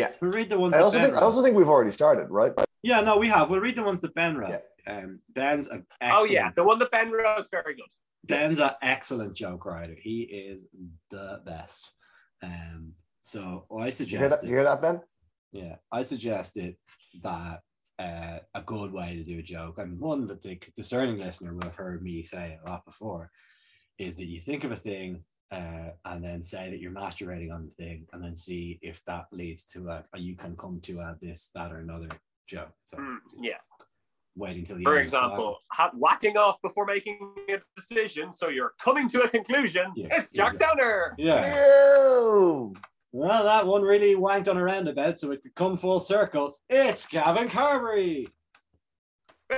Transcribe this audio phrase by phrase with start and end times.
[0.00, 0.12] Yeah.
[0.20, 2.28] We'll read the ones I that also Ben think I also think we've already started,
[2.30, 2.52] right?
[2.82, 3.50] Yeah, no, we have.
[3.50, 4.62] We'll read the ones that Ben wrote.
[4.86, 7.84] Um, Ben's an Oh yeah, the one that Ben wrote is very good.
[8.24, 9.94] Ben's an excellent joke writer.
[10.00, 10.68] He is
[11.10, 11.92] the best.
[12.42, 13.92] Um, so I You hear that?
[13.94, 15.00] suggested, You hear that, Ben?
[15.52, 16.76] yeah, I suggested
[17.22, 17.60] that
[17.98, 21.64] uh, a good way to do a joke, and one that the discerning listener will
[21.64, 23.30] have heard me say a lot before,
[23.98, 25.22] is that you think of a thing
[25.52, 29.26] uh, and then say that you're masturbating on the thing, and then see if that
[29.32, 32.08] leads to a, a you can come to a this, that, or another
[32.48, 32.72] joke.
[32.84, 33.58] So Hmm, yeah.
[34.36, 35.02] waiting till the For end.
[35.02, 39.92] example, ha- whacking off before making a decision, so you're coming to a conclusion.
[39.96, 40.82] Yeah, it's Jack exactly.
[40.82, 41.14] Downer.
[41.18, 42.06] yeah.
[42.06, 42.74] Ew.
[43.12, 46.58] Well, that one really wanked on a roundabout, so it could come full circle.
[46.68, 48.28] It's Gavin Carberry.
[49.48, 49.56] Boo!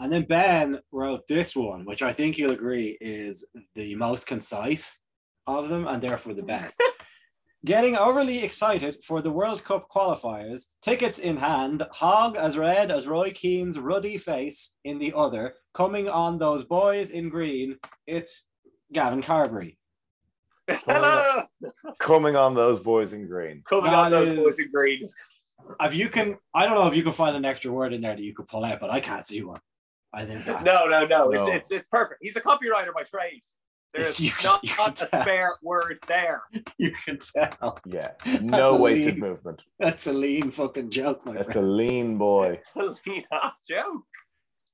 [0.00, 4.98] And then Ben wrote this one, which I think you'll agree is the most concise
[5.46, 6.82] of them and therefore the best.
[7.66, 13.06] Getting overly excited for the World Cup qualifiers, tickets in hand, hog as red as
[13.06, 17.76] Roy Keane's ruddy face in the other, coming on those boys in green.
[18.06, 18.48] It's
[18.94, 19.76] Gavin Carberry.
[20.66, 21.42] Hello.
[21.98, 23.62] Coming on those boys in green.
[23.66, 25.06] Coming That on those is- boys in green.
[25.80, 28.16] If you can, I don't know if you can find an extra word in there
[28.16, 29.60] that you could pull out, but I can't see one.
[30.12, 31.30] I think that's No, no, no.
[31.32, 31.52] It's, No.
[31.54, 32.18] it's it's perfect.
[32.22, 33.42] He's a copywriter by trade.
[33.94, 36.42] There's You- not, you not can a spare word there.
[36.78, 37.78] you can tell.
[37.86, 38.12] Yeah.
[38.40, 39.64] No wasted lean- movement.
[39.78, 41.46] That's a lean fucking joke, my friend.
[41.46, 42.60] That's a lean boy.
[42.76, 44.02] It's a lean ass joke.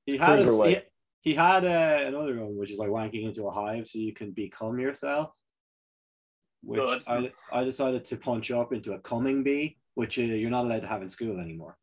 [0.05, 0.77] He had a, he,
[1.21, 4.31] he had uh, another one, which is like wanking into a hive so you can
[4.31, 5.31] become yourself.
[6.63, 7.01] Which Good.
[7.07, 10.81] I, I decided to punch up into a coming bee, which uh, you're not allowed
[10.83, 11.77] to have in school anymore.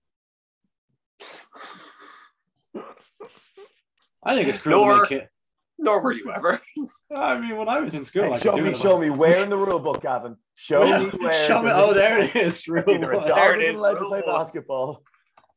[4.25, 4.81] I think it's cruel.
[4.81, 5.29] to Nor- make kid-
[5.79, 6.61] Nor were you ever.
[7.17, 8.77] I mean, when I was in school, I Hey, could show do me, it.
[8.77, 10.37] show me where in the rule book, Gavin.
[10.55, 11.33] Show me where.
[11.33, 11.71] show me.
[11.73, 12.67] Oh, there it is.
[12.69, 14.37] Rule Either a dog There it isn't allowed to play one.
[14.39, 15.03] basketball.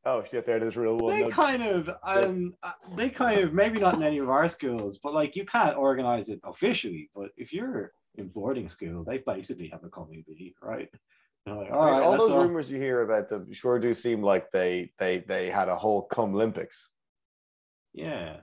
[0.05, 0.45] Oh shit!
[0.45, 0.75] There it is.
[0.77, 1.13] Rule one.
[1.15, 4.47] they No, kind of um uh, they kind of maybe not in any of our
[4.47, 9.17] schools but like you can't organize it officially but if you're in boarding school they
[9.19, 10.87] basically have a coming bee right
[11.45, 12.43] They're like, all I mean, right all that's those all.
[12.45, 16.03] rumors you hear about them sure do seem like they they they had a whole
[16.03, 16.91] cum Olympics.
[17.93, 18.37] yeah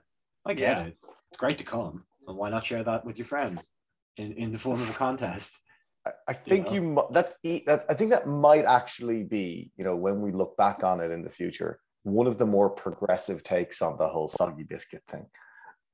[0.47, 0.85] i get Yeah.
[0.85, 0.97] it
[1.31, 3.71] it's great to come and why not share that with your friends
[4.17, 5.63] in, in the form of a contest
[6.07, 6.73] I, I think know?
[6.75, 7.35] you, that's
[7.67, 11.11] that I think that might actually be you know when we look back on it
[11.11, 15.27] in the future one of the more progressive takes on the whole soggy biscuit thing.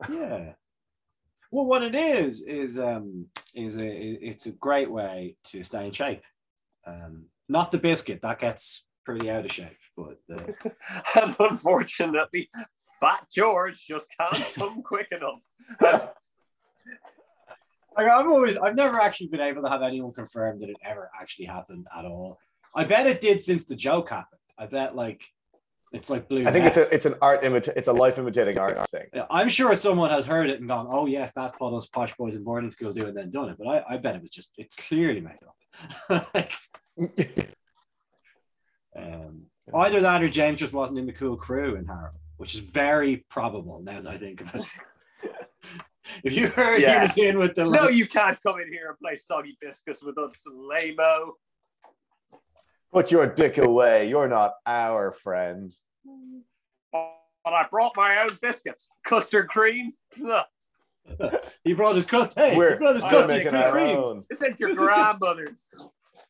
[0.08, 0.52] yeah
[1.52, 3.88] well what it is is um is a
[4.30, 6.22] it's a great way to stay in shape
[6.86, 12.48] um not the biscuit that gets pretty out of shape but the uh, and unfortunately,
[13.00, 15.42] Fat George just can't come quick enough.
[15.80, 16.08] And
[17.96, 21.10] Like I've always, I've never actually been able to have anyone confirm that it ever
[21.20, 22.38] actually happened at all.
[22.74, 24.40] I bet it did since the joke happened.
[24.56, 25.22] I bet like
[25.92, 26.46] it's like blue.
[26.46, 29.06] I think it's a it's an art imita- it's a life imitating art thing.
[29.12, 32.14] Yeah, I'm sure someone has heard it and gone, "Oh yes, that's what those posh
[32.14, 33.56] boys in boarding school do," and then done it.
[33.58, 35.38] But I, I bet it was just, it's clearly made
[36.08, 36.26] up.
[36.32, 36.54] Like,
[38.96, 39.42] um,
[39.74, 43.24] either that or James just wasn't in the cool crew in Harrow, which is very
[43.30, 44.66] probable now that I think of it.
[46.24, 48.98] if you heard he was in with the no, you can't come in here and
[48.98, 51.34] play soggy biscuits with us, lame-o.
[52.92, 54.08] Put your dick away.
[54.08, 55.72] You're not our friend.
[56.92, 60.00] But I brought my own biscuits, custard creams.
[60.28, 60.44] Ugh,
[61.64, 62.34] he brought his custard.
[62.36, 63.62] Hey, We're, he brought his custard making cream.
[63.62, 64.08] our creams.
[64.08, 64.24] own.
[64.28, 65.74] This ain't your This is grandmother's.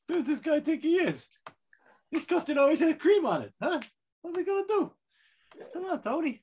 [0.09, 1.29] Who does this guy think he is?
[2.13, 3.81] This custard always had cream on it, huh?
[4.23, 4.93] What are we gonna do?
[5.73, 6.43] Come on, Tony.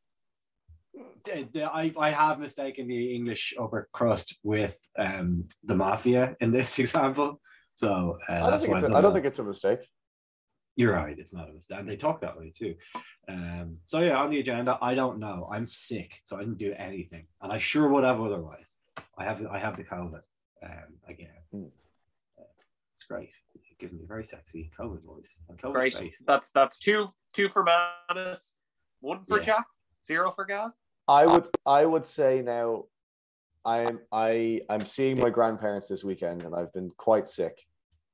[1.26, 6.52] The- the- I, I have mistaken the English upper crust with um, the mafia in
[6.52, 7.42] this example.
[7.76, 9.40] So uh, I don't, that's think why it's I a, done I don't think it's
[9.40, 9.80] a mistake.
[10.76, 11.18] You're right.
[11.18, 11.80] It's not a mistake.
[11.80, 12.76] And they talk that way too.
[13.28, 15.50] Um, so yeah, on the agenda, I don't know.
[15.52, 18.76] I'm sick, so I didn't do anything, and I sure would have otherwise.
[19.18, 20.22] I have I have the COVID
[20.64, 21.42] um, again.
[21.54, 21.72] Mm.
[22.40, 22.44] Uh,
[22.96, 23.30] it's great.
[23.78, 25.42] It gives me a very sexy COVID voice.
[25.50, 25.94] And COVID Great.
[25.94, 26.24] face.
[26.26, 28.54] That's that's two two for Manus,
[29.02, 29.44] one for Yeah.
[29.44, 29.66] Jack,
[30.04, 30.72] zero for Gav.
[31.08, 32.86] I would I would say now
[33.66, 37.66] I'm I I'm seeing my grandparents this weekend and I've been quite sick.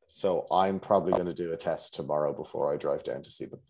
[0.08, 3.46] So I'm probably going to do a test tomorrow before I drive down to see
[3.46, 3.62] them.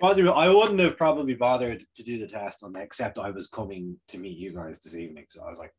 [0.00, 3.30] By the way, I wouldn't have probably bothered to do the test on except I
[3.30, 5.26] was coming to meet you guys this evening.
[5.28, 5.72] So I was like,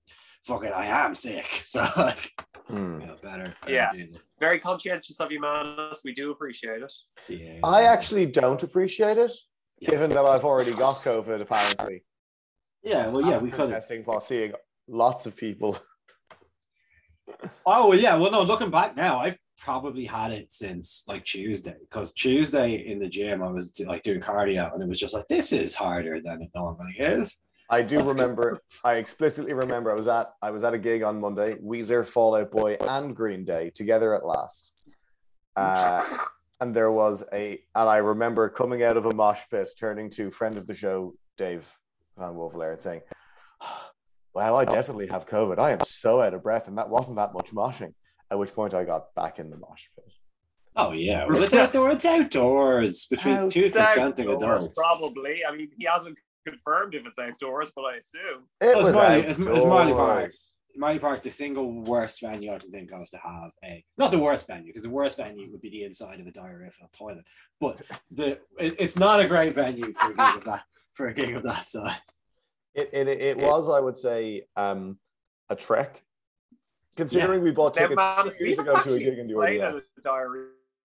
[0.48, 1.46] fuck it, I am sick.
[1.64, 2.32] So like,
[2.68, 3.00] Hmm.
[3.02, 3.54] yeah, better.
[3.62, 3.92] better Yeah.
[3.94, 4.08] do
[4.40, 6.02] Very conscientious of you, Manus.
[6.04, 6.94] We do appreciate it.
[7.30, 7.60] yeah.
[7.64, 9.32] I actually don't appreciate it,
[9.80, 9.92] Yeah.
[9.92, 12.04] given that I've already got COVID apparently.
[12.84, 14.54] Yeah, well, yeah, we After could testing while seeing
[14.88, 15.78] lots of people.
[17.66, 18.16] Oh yeah.
[18.16, 18.42] Well, no.
[18.44, 23.44] Looking back now, I've probably had it since like Tuesday because Tuesday in the gym
[23.44, 26.42] I was do- like doing cardio and it was just like this is harder than
[26.42, 27.42] it normally is.
[27.70, 28.22] I do That's good.
[28.22, 28.62] remember.
[28.84, 29.92] I explicitly remember.
[29.92, 30.34] I was at.
[30.42, 31.56] I was at a gig on Monday.
[31.56, 34.90] Weezer, Fall Out Boy, and Green Day together at last.
[35.56, 36.04] Uh,
[36.62, 37.60] and there was a.
[37.76, 41.16] And I remember coming out of a mosh pit, turning to friend of the show,
[41.38, 41.70] Dave
[42.18, 43.02] Van Wolfelair, and saying,
[44.34, 45.60] "Wow, I definitely have COVID.
[45.60, 47.94] I am so out of breath, and that wasn't that much moshing."
[48.32, 50.06] At which point, I got back in the mosh pit.
[50.76, 51.96] Oh yeah, well, it's outdoors.
[51.96, 54.76] It's outdoors between two consenting adults.
[54.76, 55.42] Probably.
[55.44, 56.18] I mean, he hasn't
[56.52, 58.44] confirmed if it's outdoors, but I assume.
[58.62, 60.18] It it's was Marlay- it's- it's Marlay Park.
[60.18, 60.54] outdoors.
[60.80, 64.20] Marlay Park, the single worst venue I can think of to have a not the
[64.20, 67.26] worst venue because the worst venue would be the inside of a diarrhea filled toilet,
[67.60, 70.64] but the it, it's not a great venue for a gig of that
[70.94, 72.20] for a gig of that size.
[72.76, 75.00] It, it, it was, I would say, um,
[75.50, 76.04] a trek.
[76.96, 79.62] Considering we bought tickets man, two years ago to a actually gig in the played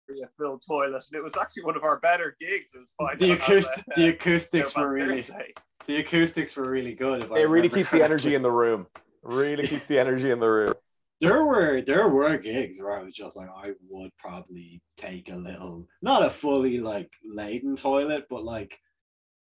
[0.09, 0.23] at RDS.
[0.25, 2.75] a filled toilet, and it was actually one of our better gigs.
[2.79, 5.55] As far The as, acoustic uh, the acoustics were really Thursday.
[5.87, 7.25] the acoustics were really good.
[7.25, 8.87] if I It really remember keeps the energy in the room.
[9.23, 10.75] Really keeps the energy in the room.
[11.21, 15.37] there were there were gigs where I was just like I would probably take a
[15.37, 18.79] little not a fully like laden toilet, but like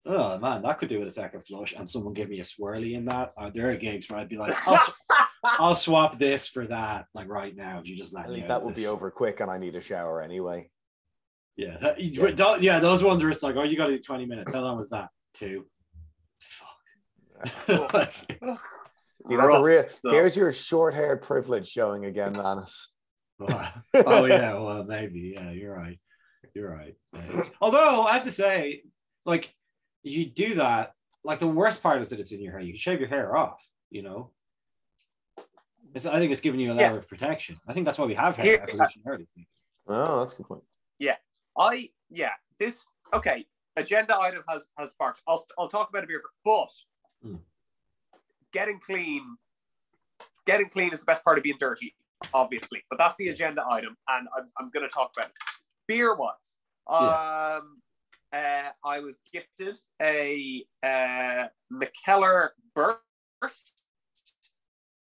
[0.07, 2.93] oh man, that could do with a second flush and someone give me a swirly
[2.95, 3.33] in that.
[3.37, 4.91] Uh, there are gigs where I'd be like, I'll, sw-
[5.43, 8.47] I'll swap this for that, like right now, if you just let At me least
[8.47, 10.69] that will be over quick, and I need a shower anyway.
[11.55, 14.01] Yeah, that- you- tho- yeah, those ones where it's like, oh, you got to do
[14.03, 14.53] 20 minutes.
[14.53, 15.09] How long was that?
[15.33, 15.65] Two.
[16.39, 16.67] Fuck.
[17.93, 18.11] Like,
[19.27, 19.83] See, that's a Rough real.
[19.83, 20.11] stuff.
[20.11, 22.95] There's your short-haired privilege showing again, Manus.
[23.41, 25.99] oh yeah, well maybe yeah, you're right,
[26.55, 26.95] you're right.
[27.13, 28.83] Yeah, Although I have to say,
[29.25, 29.53] like
[30.09, 32.61] you do that, like the worst part is that it's in your hair.
[32.61, 34.31] You can shave your hair off, you know.
[35.93, 36.95] It's, I think it's giving you a layer Yeah.
[36.97, 37.55] of protection.
[37.67, 39.27] I think that's why we have hair Here- evolutionarily.
[39.87, 40.63] Oh, that's a good point.
[40.99, 41.15] Yeah,
[41.57, 42.31] I yeah.
[42.59, 43.45] This okay.
[43.77, 45.21] Agenda item has has sparked.
[45.27, 46.69] I'll I'll talk about it here, but
[47.21, 47.35] Hmm.
[48.51, 49.37] getting clean,
[50.45, 51.95] getting clean is the best part of being dirty,
[52.33, 52.83] obviously.
[52.89, 55.35] But that's the agenda item, and I'm I'm going to talk about it.
[55.87, 56.57] Beer wise,
[56.87, 57.81] um,
[58.33, 63.73] uh, I was gifted a uh, Mikkeller Burst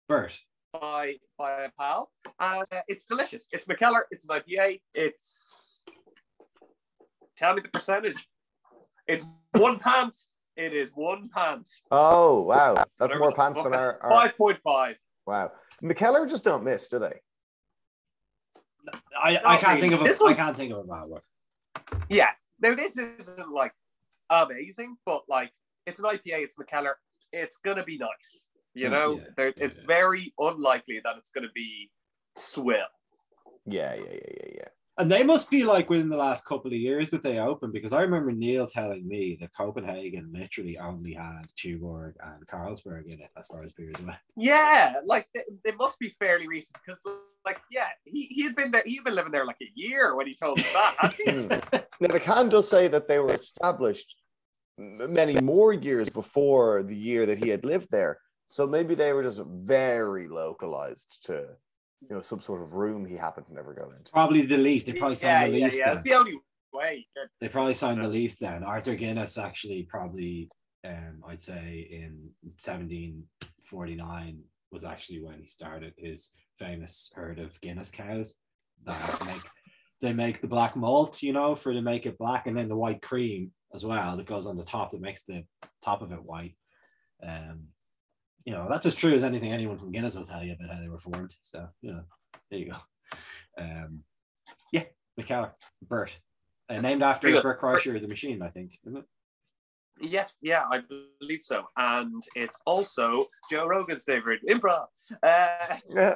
[0.07, 0.39] Bert,
[0.73, 2.11] by by a pal.
[2.39, 3.47] Uh, it's delicious.
[3.51, 4.01] It's Mikkeller.
[4.11, 4.81] It's an IPA.
[4.93, 5.83] It's
[7.37, 8.27] tell me the percentage.
[9.07, 9.23] It's
[9.53, 10.15] one pant.
[10.55, 11.69] It is one pant.
[11.89, 13.97] Oh, wow, that's Whatever more the pants than our.
[14.03, 14.97] our Five point five.
[15.25, 15.51] wow,
[15.81, 17.13] Mikkeller just don't miss, do they?
[19.21, 20.09] I, I can't think of really.
[20.09, 21.21] a, This I can't think of a bad one.
[22.09, 22.29] Yeah.
[22.61, 23.73] Now this isn't like
[24.29, 25.51] amazing, but like
[25.85, 26.43] it's an IPA.
[26.43, 26.93] It's Mikkeller.
[27.31, 28.49] It's gonna be nice.
[28.73, 29.83] You Mm, know, yeah, there, it's yeah.
[29.87, 31.91] very unlikely that it's gonna be
[32.35, 32.85] swill.
[33.65, 34.67] Yeah, yeah, yeah, yeah, yeah.
[34.99, 37.93] And they must be like within the last couple of years that they opened because
[37.93, 43.29] I remember Neil telling me that Copenhagen literally only had Tuborg and Carlsberg in it
[43.37, 44.19] as far as beers went.
[44.35, 47.01] Yeah, like it, it must be fairly recent because,
[47.45, 48.83] like, yeah, he, he had been there.
[48.85, 50.95] He had been living there like a year when he told us that.
[50.97, 51.79] hadn't he?
[52.01, 54.15] Now the can does say that they were established
[54.77, 58.19] many more years before the year that he had lived there.
[58.47, 61.45] So maybe they were just very localized to,
[62.01, 64.11] you know, some sort of room he happened to never go into.
[64.11, 64.85] Probably the least.
[64.85, 65.85] They probably yeah, signed the yeah, lease yeah.
[65.85, 65.97] then.
[65.97, 66.39] It's the only
[66.73, 67.07] way.
[67.41, 68.63] They probably signed the least then.
[68.63, 70.49] Arthur Guinness actually probably,
[70.85, 74.39] um, I'd say in 1749
[74.71, 78.35] was actually when he started his famous herd of Guinness cows
[78.85, 79.41] that make
[80.01, 82.75] they make the black malt, you know, for to make it black, and then the
[82.75, 85.43] white cream as well that goes on the top that makes the
[85.83, 86.55] top of it white.
[87.21, 87.65] Um,
[88.45, 90.81] you know, that's as true as anything anyone from Guinness will tell you about how
[90.81, 91.35] they were formed.
[91.43, 92.03] So, you know,
[92.49, 92.77] there you go.
[93.57, 94.03] Um,
[94.71, 94.83] yeah,
[95.19, 96.17] Mikkeller, Bert,
[96.69, 97.43] uh, named after Very good.
[97.43, 99.05] Bert Kreischer, the machine, I think, isn't it?
[100.01, 100.81] Yes, yeah, I
[101.19, 101.65] believe so.
[101.75, 104.87] And it's also Joe Rogan's favorite improv.
[105.21, 106.15] Uh, Yeah.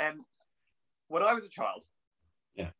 [0.00, 0.24] um,
[1.08, 1.84] when I was a child,
[2.56, 2.70] Yeah.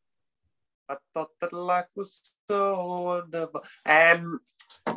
[0.88, 3.62] I thought that life was so wonderful.
[3.84, 4.40] Um,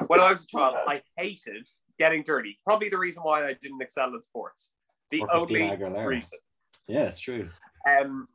[0.07, 1.67] when I was a child, I hated
[1.99, 2.57] getting dirty.
[2.63, 4.71] Probably the reason why I didn't excel in sports.
[5.11, 5.75] The only
[6.05, 6.39] reason.
[6.87, 7.47] Yeah, it's true.
[7.87, 8.27] um,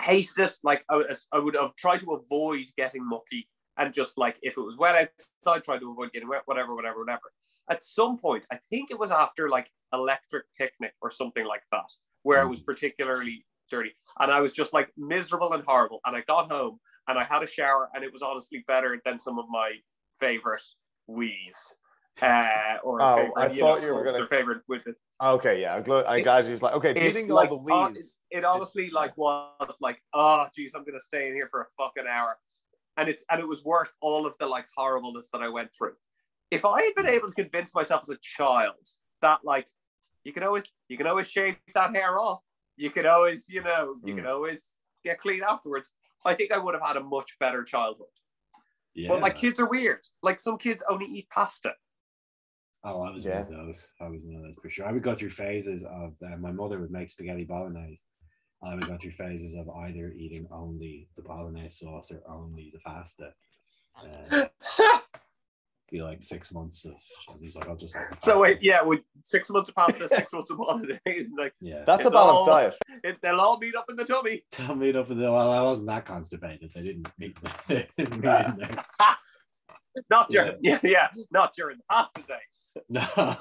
[0.00, 0.52] haste it.
[0.62, 4.60] Like I, I would have tried to avoid getting mucky and just like if it
[4.60, 7.32] was wet outside, try to avoid getting wet, whatever, whatever, whatever.
[7.70, 11.90] At some point, I think it was after like electric picnic or something like that,
[12.22, 16.00] where it was particularly dirty, and I was just like miserable and horrible.
[16.04, 19.18] And I got home and I had a shower, and it was honestly better than
[19.18, 19.72] some of my
[20.20, 20.62] favorite
[21.06, 21.74] wees.
[22.22, 24.96] Uh, or Oh, favorite, I you thought know, you were gonna- favorite with it.
[25.22, 25.76] Okay, yeah.
[25.76, 28.18] I'm gl- I'm It- you're like, okay, It's beating all like, the uh, wheeze.
[28.30, 32.04] it honestly like was like, oh geez, I'm gonna stay in here for a fucking
[32.08, 32.36] hour.
[32.96, 35.94] And it's and it was worth all of the like horribleness that I went through.
[36.50, 38.74] If I had been able to convince myself as a child
[39.22, 39.66] that like
[40.24, 42.40] you can always you can always shave that hair off,
[42.76, 44.18] you can always, you know, you Mm.
[44.18, 45.92] can always get clean afterwards,
[46.24, 48.06] I think I would have had a much better childhood.
[48.94, 49.08] Yeah.
[49.08, 50.00] But my kids are weird.
[50.22, 51.72] Like some kids only eat pasta.
[52.84, 53.42] Oh, I was Yeah.
[53.42, 53.88] one of those.
[54.00, 54.86] I was one of those for sure.
[54.86, 58.04] I would go through phases of uh, my mother would make spaghetti bolognese.
[58.62, 62.80] I would go through phases of either eating only the bolognese sauce or only the
[62.80, 63.32] pasta.
[63.96, 64.48] Uh,
[65.94, 66.94] be like six months of.
[67.40, 67.94] He's like, I'll just.
[67.94, 71.82] Have so wait, yeah, with six months of pasta, six months of holidays, like yeah.
[71.86, 72.76] That's a balanced all- diet.
[73.04, 74.44] it, they'll all meet up in the tummy.
[74.52, 76.72] Tell me up in the well, I wasn't that constipated.
[76.74, 77.36] They didn't meet,
[77.68, 78.84] they didn't meet in there.
[80.10, 80.80] Not during, yeah.
[80.82, 82.76] yeah, not during the pasta days.
[82.88, 83.36] No,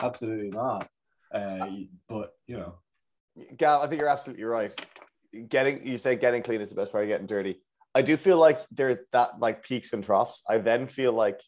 [0.00, 0.86] absolutely not.
[1.34, 1.68] Uh,
[2.08, 2.74] but you know,
[3.56, 4.74] Gal, I think you're absolutely right.
[5.48, 7.60] Getting you say getting clean is the best part of getting dirty.
[7.98, 10.44] I do feel like there's that like peaks and troughs.
[10.48, 11.40] I then feel like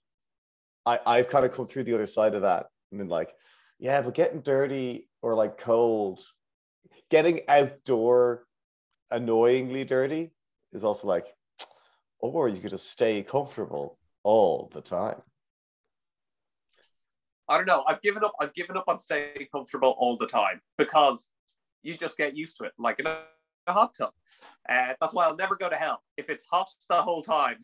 [0.85, 3.33] I, I've kind of come through the other side of that and been like,
[3.79, 6.19] yeah, but getting dirty or like cold,
[7.09, 8.47] getting outdoor
[9.13, 10.33] annoyingly dirty
[10.73, 11.27] is also like,
[12.19, 15.23] or you could just stay comfortable all the time.
[17.49, 17.85] I don't know.
[17.87, 18.33] I've given up.
[18.41, 21.29] I've given up on staying comfortable all the time because
[21.85, 23.19] you just get used to it, like in a,
[23.71, 24.13] a hot tub.
[24.69, 27.59] Uh, that's why I'll never go to hell if it's hot the whole time.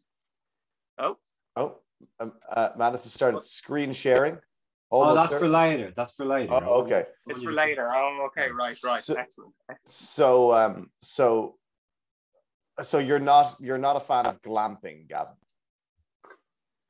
[0.99, 1.19] Oh,
[1.57, 1.79] Oh,
[2.21, 4.39] um, uh, Madison started screen sharing.
[4.91, 5.41] oh, that's there.
[5.41, 5.93] for later.
[5.97, 6.53] That's for later.
[6.53, 7.05] Oh, okay.
[7.27, 7.91] it's for later.
[7.95, 9.55] Oh, okay, right, right, So- excellent.
[9.87, 11.57] So um so
[12.81, 15.35] so you're not you're not a fan of glamping, Gavin.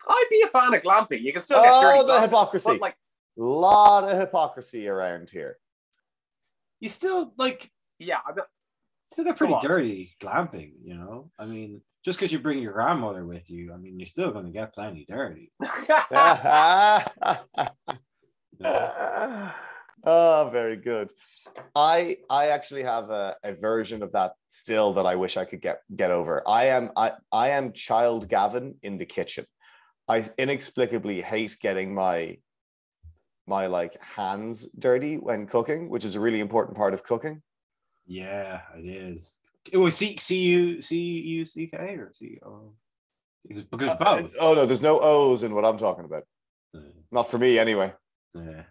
[0.08, 1.23] I'd be a fan of glamping.
[1.23, 1.99] You can still get dirty.
[2.00, 2.70] Oh, the glamping, hypocrisy.
[2.73, 2.96] but like,
[3.37, 5.58] lot of hypocrisy around here.
[6.80, 8.49] You still like yeah, I'm not,
[9.10, 10.72] still a pretty dirty glamping.
[10.82, 14.06] You know, I mean, just because you bring your grandmother with you, I mean, you're
[14.06, 15.50] still going to get plenty dirty.
[15.60, 15.68] you
[20.04, 21.12] oh, very good.
[21.75, 25.60] I I actually have a, a version of that still that I wish I could
[25.60, 26.42] get get over.
[26.48, 29.46] I am I I am child Gavin in the kitchen.
[30.08, 32.38] I inexplicably hate getting my
[33.46, 37.42] my like hands dirty when cooking, which is a really important part of cooking.
[38.06, 39.38] Yeah, it is.
[39.42, 42.48] Oh, it was C C U C U C K or C oh.
[42.48, 42.72] O.
[43.48, 44.32] It's because it's uh, uh, both.
[44.40, 46.25] oh no, there's no O's in what I'm talking about.
[46.72, 46.80] Yeah.
[47.10, 47.92] Not for me anyway.
[48.34, 48.62] Yeah.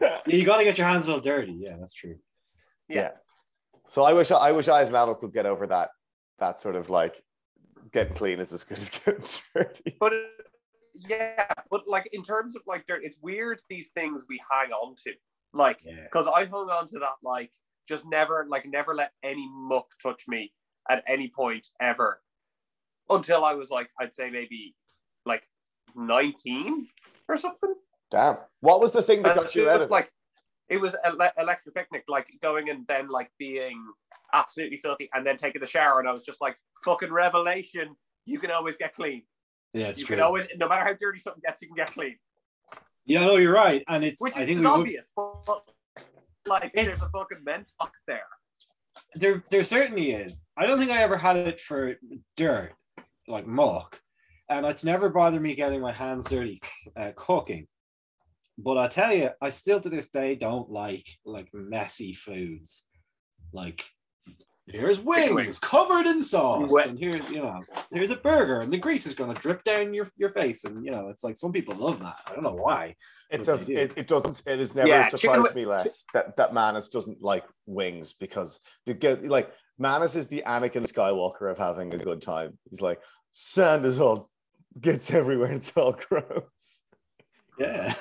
[0.00, 1.52] Yeah, you got to get your hands a little dirty.
[1.52, 2.16] Yeah, that's true.
[2.88, 3.10] Yeah.
[3.88, 5.90] So I wish I wish I as an adult could get over that
[6.38, 7.22] that sort of like
[7.92, 9.24] getting clean is as good as getting
[9.54, 9.96] dirty.
[9.98, 10.12] but
[10.94, 14.94] yeah, but like in terms of like dirt, it's weird these things we hang on
[15.04, 15.12] to.
[15.52, 16.02] Like, Yeah.
[16.02, 17.50] because I hung on to that, like,
[17.86, 20.52] just never, like, never let any muck touch me
[20.88, 22.20] at any point ever
[23.10, 24.74] until I was like, I'd say maybe
[25.24, 25.48] like
[25.94, 26.88] 19
[27.28, 27.74] or something.
[28.10, 28.38] Damn.
[28.60, 29.92] What was the thing that And got you it out was of it?
[29.92, 30.12] like,
[30.68, 33.80] it was ele- electric picnic, like going and then like being
[34.32, 36.00] absolutely filthy and then taking the shower.
[36.00, 37.96] And I was just like, fucking revelation.
[38.24, 39.22] You can always get clean.
[39.72, 40.16] Yeah, it's you true.
[40.16, 42.16] can always, no matter how dirty something gets, you can get clean.
[43.04, 44.20] yeah, no, you're right, and it's.
[44.22, 45.68] Which I think is we would, obvious, but
[46.46, 48.26] like It's- there's a fucking mentalk there.
[49.14, 50.40] there there certainly is.
[50.56, 51.96] I don't think I ever had it for
[52.36, 52.74] dirt,
[53.28, 54.00] like muck,
[54.48, 56.60] and it's never bothered me getting my hands dirty
[56.96, 57.66] uh, cooking.
[58.58, 62.86] But I tell you, I still to this day don't like like messy foods.
[63.52, 63.84] Like
[64.68, 65.58] here's wings, wings.
[65.58, 66.88] covered in sauce, Wet.
[66.88, 69.94] and here's you know here's a burger, and the grease is going to drip down
[69.94, 72.16] your your face, and you know it's like some people love that.
[72.26, 72.96] I don't know why.
[73.30, 73.72] It's a do.
[73.72, 77.22] it, it doesn't it has never Yeah, surprised wi- me less that that Manus doesn't
[77.22, 82.22] like wings because you get like Manus is the Anakin Skywalker of having a good
[82.22, 82.58] time.
[82.70, 83.00] He's like
[83.32, 84.30] sand is all
[84.80, 86.82] gets everywhere and it's all gross.
[87.58, 87.94] Yeah,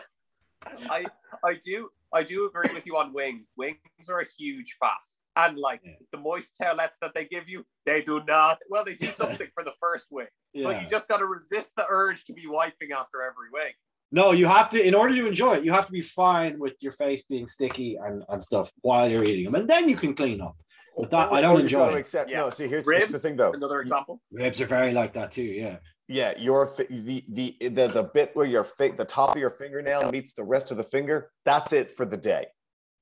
[0.89, 1.05] I
[1.43, 3.45] I do I do agree with you on wings.
[3.57, 3.77] Wings
[4.09, 4.89] are a huge faff.
[5.37, 5.93] And like Yeah.
[6.11, 8.59] the moist tailets that they give you, they do not.
[8.69, 10.27] Well, they do something for the first wing,
[10.63, 13.73] but you just got to resist the urge to be wiping after every wing.
[14.11, 16.73] No, you have to, in order to enjoy it, you have to be fine with
[16.81, 19.55] your face being sticky and, and stuff while you're eating them.
[19.55, 20.55] And then you can clean up.
[20.97, 21.99] But that, I don't Or enjoy to it.
[21.99, 22.29] accept.
[22.29, 22.41] Yeah.
[22.41, 23.51] No, see here's Ribs, the thing though.
[23.51, 24.21] Another example.
[24.31, 25.77] Ribs are very like that too, yeah.
[26.07, 30.09] Yeah, your the, the the the bit where your fi- the top of your fingernail
[30.11, 31.31] meets the rest of the finger.
[31.43, 32.45] That's it for the day.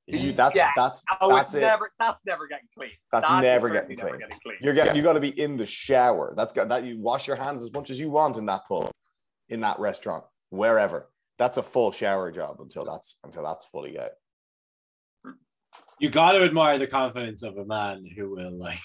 [0.07, 0.71] You, that's Yeah.
[0.75, 1.61] that's Oh, that's it's it.
[1.61, 1.91] never.
[1.97, 2.91] That's never getting clean.
[3.11, 4.19] That's That is never certainly getting never clean.
[4.29, 4.57] getting clean.
[4.61, 6.33] You're getting you got to be in the shower.
[6.35, 8.91] That's got that you wash your hands as much as you want in that pub,
[9.49, 11.09] in that restaurant, wherever.
[11.37, 14.11] that's a full shower job until that's until that's fully out.
[15.99, 18.79] You got to admire the confidence of a man who will like.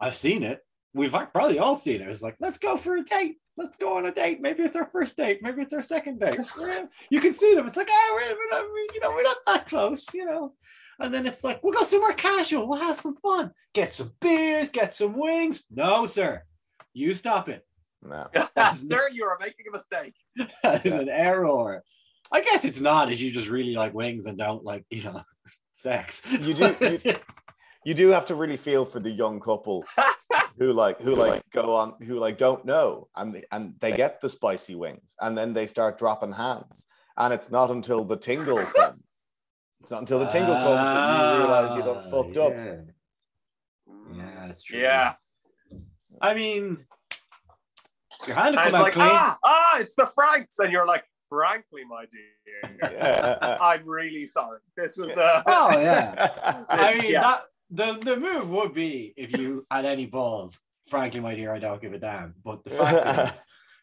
[0.00, 0.60] I've seen it.
[0.96, 2.08] We've probably all seen it.
[2.08, 3.36] It's like, let's go for a date.
[3.58, 4.40] Let's go on a date.
[4.40, 5.40] Maybe it's our first date.
[5.42, 6.40] Maybe it's our second date.
[6.60, 6.86] Yeah.
[7.10, 7.66] You can see them.
[7.66, 10.54] It's like, ah, we're, we're not, you know, we're not that close, you know.
[10.98, 12.66] And then it's like, we'll go somewhere casual.
[12.66, 13.50] We'll have some fun.
[13.74, 14.70] Get some beers.
[14.70, 15.62] Get some wings.
[15.70, 16.42] No, sir.
[16.94, 17.62] You stop it.
[18.02, 18.28] No.
[18.72, 20.14] Sir, you are making a mistake.
[20.62, 21.82] That is an error.
[22.32, 23.12] I guess it's not.
[23.12, 25.20] If you just really like wings and don't like, you know,
[25.72, 26.22] sex.
[26.32, 27.14] You do- you-
[27.84, 29.84] You do have to really feel for the young couple
[30.58, 34.28] who like who like go on who like don't know and and they get the
[34.28, 36.86] spicy wings and then they start dropping hands
[37.18, 39.02] and it's not until the tingle comes.
[39.80, 42.52] It's not until the tingle comes that you realize you got Ah, fucked up.
[42.54, 42.74] yeah.
[44.14, 44.80] Yeah, that's true.
[44.80, 45.14] Yeah.
[46.20, 46.84] I mean,
[48.26, 49.08] your hand will And come out like, clean.
[49.10, 50.58] ah, ah, it's the Franks.
[50.58, 53.58] And you're like, frankly, my dear, Yeah.
[53.60, 54.58] I'm really sorry.
[54.76, 56.64] This was uh Oh yeah.
[56.68, 57.20] I mean Yeah.
[57.20, 60.60] that the the move would be if you had any balls.
[60.88, 62.34] Frankly, my dear, I don't give a damn.
[62.44, 63.42] But the fact is,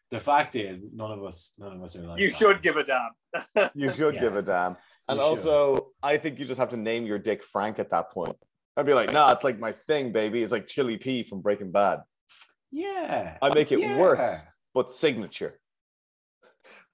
[0.10, 2.20] the fact is, none of us, none of us are like.
[2.22, 2.38] you that.
[2.38, 3.70] should give a damn.
[3.76, 4.22] you should Yeah.
[4.22, 4.78] give a damn.
[5.10, 5.30] And You should.
[5.30, 8.38] also, I think you just have to name your dick Frank at that point.
[8.78, 10.42] I'd be like, nah, it's like my thing, baby.
[10.42, 12.00] It's like Chili P from Breaking Bad.
[12.72, 13.38] Yeah.
[13.42, 14.00] I make it Yeah.
[14.00, 14.42] worse,
[14.74, 15.60] but signature.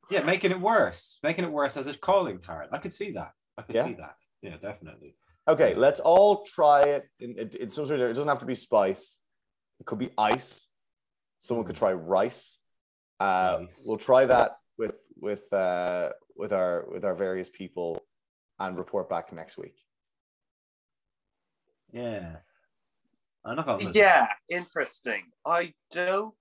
[0.10, 2.70] Yeah, making it worse, making it worse as a calling card.
[2.72, 3.32] I could see that.
[3.58, 3.84] I could Yeah.
[3.86, 4.16] see that.
[4.42, 5.16] Yeah, definitely.
[5.50, 8.10] Okay, let's all try it in, in, in some sort of.
[8.10, 9.20] It doesn't have to be spice.
[9.80, 10.70] It could be ice.
[11.40, 12.60] Someone could try rice.
[13.20, 13.84] Uh, Rice.
[13.86, 18.00] We'll try that with with uh, with our with our various people,
[18.60, 19.76] and report back next week.
[21.92, 22.36] Yeah.
[23.44, 23.92] I'm not gonna.
[23.92, 25.24] Yeah, interesting.
[25.46, 26.36] I don't.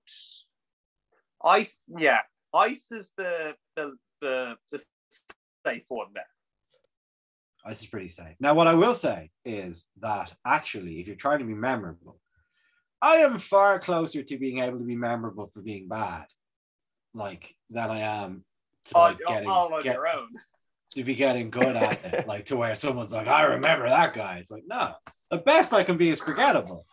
[1.43, 2.19] Ice, yeah,
[2.53, 4.83] ice is the the the, the
[5.65, 6.23] safe one there.
[7.69, 8.35] This is pretty safe.
[8.39, 12.19] Now, what I will say is that actually, if you're trying to be memorable,
[13.01, 16.25] I am far closer to being able to be memorable for being bad,
[17.13, 18.43] like than I am
[18.85, 20.29] to All, like, getting all on get- your own.
[20.95, 24.37] to be getting good at it, like to where someone's like, I remember that guy.
[24.39, 24.95] It's like, no,
[25.29, 26.83] the best I can be is forgettable.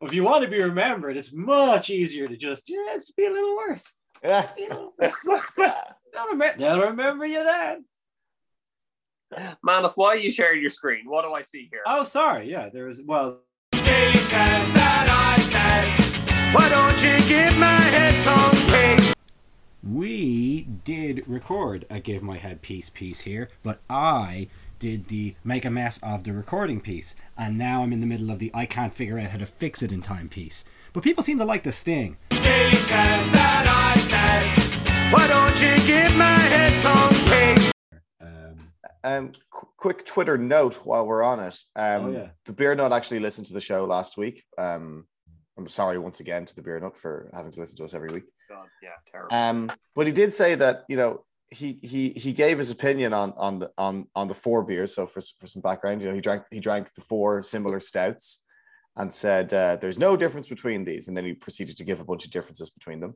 [0.00, 3.56] If you want to be remembered, it's much easier to just just be a little
[3.56, 3.94] worse.
[4.22, 4.42] Yeah.
[4.42, 5.26] Just be a little worse.
[5.56, 7.84] They'll, remember, they'll remember you then.
[9.62, 11.04] Manus, why are you sharing your screen?
[11.06, 11.82] What do I see here?
[11.86, 12.50] Oh, sorry.
[12.50, 13.40] Yeah, there was well.
[16.52, 19.14] Why don't you give my head some case?
[19.82, 25.64] We did record a Give My Head Peace piece here, but I did the make
[25.64, 28.64] a mess of the recording piece, and now I'm in the middle of the I
[28.66, 30.64] can't figure out how to fix it in time piece.
[30.92, 32.16] But people seem to like the sting.
[35.10, 37.73] Why don't you give my head some case?
[39.04, 41.56] Um, qu- quick Twitter note while we're on it.
[41.76, 42.28] Um, Oh, yeah.
[42.46, 44.42] The Beer Nut actually listened to the show last week.
[44.58, 45.06] Um,
[45.56, 48.08] I'm sorry once again to the Beer Nut for having to listen to us every
[48.08, 48.24] week.
[48.48, 49.32] God, yeah, terrible.
[49.32, 53.32] Um, but he did say that you know he he he gave his opinion on
[53.36, 54.94] on the on on the four beers.
[54.94, 58.42] So for for some background, you know he drank he drank the four similar stouts
[58.96, 62.04] and said uh, there's no difference between these, and then he proceeded to give a
[62.04, 63.14] bunch of differences between them.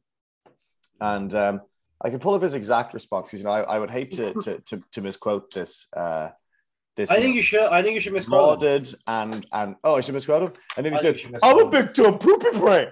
[1.01, 1.61] And um,
[2.01, 4.35] I can pull up his exact response because you know I, I would hate to
[4.35, 5.87] to to, to misquote this.
[5.93, 6.31] Uh,
[6.97, 7.69] this I think you should.
[7.71, 8.63] I think you should misquote.
[8.63, 8.67] it.
[8.67, 10.53] lauded and and oh I should misquote him.
[10.77, 12.89] And then he I said, think you should "I'm a big dumb poopy brain."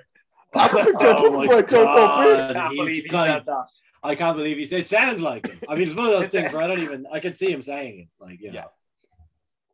[0.55, 1.64] I'm a big dumb Oh poopy my brain.
[1.69, 2.51] Don't go beer.
[2.51, 3.45] I can't believe he said.
[4.03, 4.81] I can't believe he said.
[4.81, 5.59] It sounds like him.
[5.69, 7.07] I mean, it's one of those things where I don't even.
[7.12, 8.09] I can see him saying it.
[8.21, 8.55] Like, you know.
[8.55, 8.64] Yeah.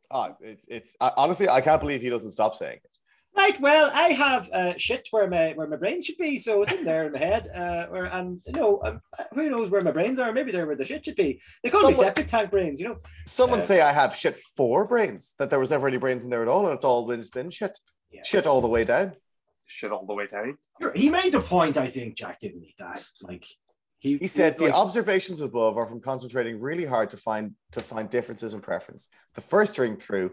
[0.09, 2.89] Oh, it's it's I, honestly I can't believe he doesn't stop saying it.
[3.35, 3.59] Right.
[3.59, 6.83] Well, I have uh, shit where my where my brains should be, so it's in
[6.83, 7.49] there in my head.
[7.53, 9.01] Uh, where, and you know, um,
[9.33, 10.31] who knows where my brains are?
[10.31, 11.41] Maybe they're where the shit should be.
[11.63, 12.79] They call me Someone- septic tank brains.
[12.79, 12.97] You know.
[13.25, 16.29] Someone Uh, say I have shit four brains that there was never any brains in
[16.29, 17.77] there at all, and it's all been just been shit,
[18.11, 18.21] Yeah.
[18.23, 19.15] shit all the way down.
[19.65, 20.57] Shit all the way down.
[20.95, 22.75] He made the point, I think, Jack, didn't he?
[22.77, 23.45] That like
[23.99, 27.79] he He said the like, observations above are from concentrating really hard to find to
[27.79, 29.07] find differences in preference.
[29.33, 30.31] The first drink through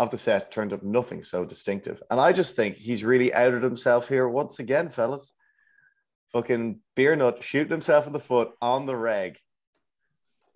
[0.00, 3.62] of the set turned up nothing so distinctive, and I just think he's really outed
[3.62, 5.34] himself here once again, fellas.
[6.32, 9.36] Fucking beer nut shooting himself in the foot on the reg,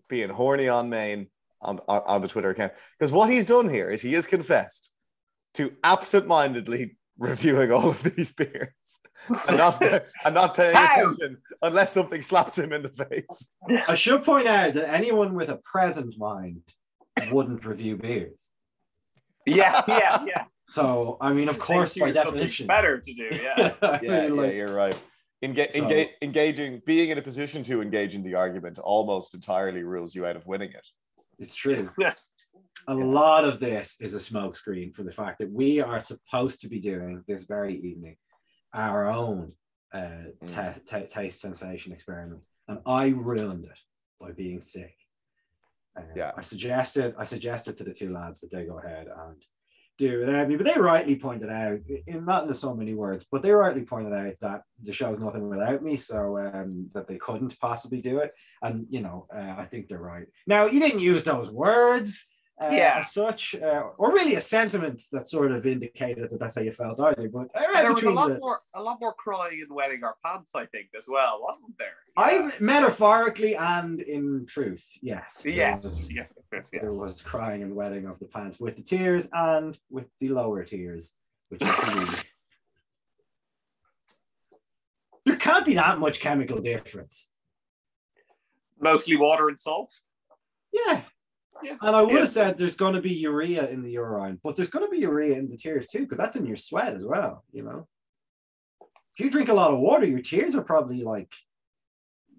[0.09, 1.29] being horny on main
[1.61, 2.73] on, on, on the Twitter account.
[2.99, 4.91] Because what he's done here is he has confessed
[5.55, 8.99] to absent-mindedly reviewing all of these beers
[9.49, 11.11] and not and not paying How?
[11.11, 13.51] attention unless something slaps him in the face.
[13.87, 16.63] I should point out that anyone with a present mind
[17.31, 18.51] wouldn't review beers.
[19.47, 20.45] Yeah, yeah, yeah.
[20.67, 23.29] So I mean, of course, by definition, better to do.
[23.33, 23.75] Yeah.
[23.83, 24.97] I Yeah, mean, yeah, you're right.
[25.45, 29.83] Enga- So- enga- engaging, being in a position to engage in the argument almost entirely
[29.83, 30.87] rules you out of winning it.
[31.39, 31.89] It's true.
[32.89, 36.69] a lot of this is a smokescreen for the fact that we are supposed to
[36.69, 38.17] be doing this very evening
[38.73, 39.53] our own
[39.93, 40.09] uh,
[40.47, 43.79] ta- ta- taste sensation experiment, and I ruined it
[44.21, 44.97] by being sick.
[46.15, 46.33] Yeah.
[46.37, 49.45] I suggested I suggested to the two lads that they go ahead and
[49.97, 53.27] do it without me, but they rightly pointed out, in not in so many words,
[53.31, 57.17] but they rightly pointed out that the show's nothing without me, so um, that they
[57.17, 58.33] couldn't possibly do it.
[58.63, 60.27] And you know, uh, I think they're right.
[60.47, 62.27] Now, you didn't use those words,
[62.61, 62.99] uh, Yeah.
[62.99, 66.71] as such, uh, or really a sentiment that sort of indicated that that's how you
[66.71, 67.29] felt either.
[67.29, 70.05] But I read there was a lot the, more, a lot more crying and wetting
[70.05, 71.97] our pants, I think, as well, wasn't there?
[72.17, 78.07] I metaphorically and in truth, yes, yes, was- yes, yes, there was crying and wetting
[78.07, 81.15] of the pants with the tears and with the lower tears,
[81.49, 81.69] which is
[85.25, 87.31] there can't be that much chemical difference.
[88.81, 90.01] Mostly water and salt.
[90.73, 91.01] Yeah.
[91.63, 91.77] Yeah.
[91.81, 92.21] And I would Yeah.
[92.21, 94.99] have said there's going to be urea in the urine, but there's going to be
[94.99, 97.45] urea in the tears too, because that's in your sweat as well.
[97.53, 97.89] You know,
[99.17, 101.33] if you drink a lot of water, your tears are probably like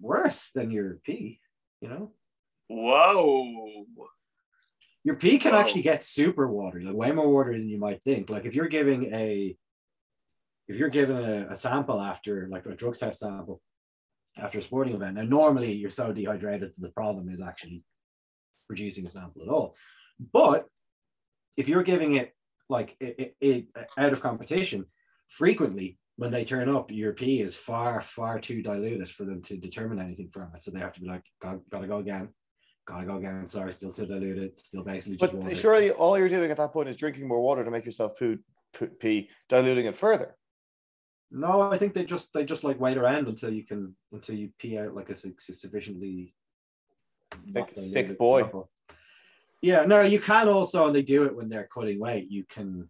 [0.00, 1.40] worse than your pee.
[1.80, 2.12] You know,
[2.68, 3.86] Whoa.
[5.04, 5.58] your pee can Whoa.
[5.58, 8.30] actually get super watery, like way more water than you might think.
[8.30, 9.56] Like if you're giving a,
[10.68, 13.60] if you're giving a, a sample after like a drug test sample
[14.36, 17.82] after a sporting event, and normally you're so dehydrated that the problem is actually
[18.66, 19.74] producing a sample at all.
[20.32, 20.66] But
[21.56, 22.34] if you're giving it
[22.68, 23.66] like it, it, it
[23.98, 24.86] out of competition,
[25.28, 29.56] frequently when they turn up, your pee is far, far too diluted for them to
[29.56, 30.62] determine anything from it.
[30.62, 32.28] So they have to be like, Got, gotta go again,
[32.86, 33.46] gotta go again.
[33.46, 35.54] Sorry, still too diluted, still basically just But water.
[35.54, 38.38] surely all you're doing at that point is drinking more water to make yourself poo,
[38.74, 40.36] poo, pee, diluting it further.
[41.30, 44.50] No, I think they just they just like wait around until you can until you
[44.58, 46.34] pee out like a su- sufficiently
[47.52, 48.42] Thick- thick boy.
[48.42, 48.70] sample.
[49.62, 52.30] Yeah, no, you can also, and they do it when they're cutting weight.
[52.30, 52.88] You can,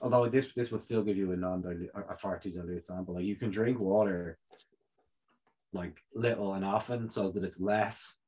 [0.00, 3.14] although this this would still give you a non dilute a far too dilute sample.
[3.14, 4.38] Like you can drink water
[5.72, 8.18] like little and often so that it's less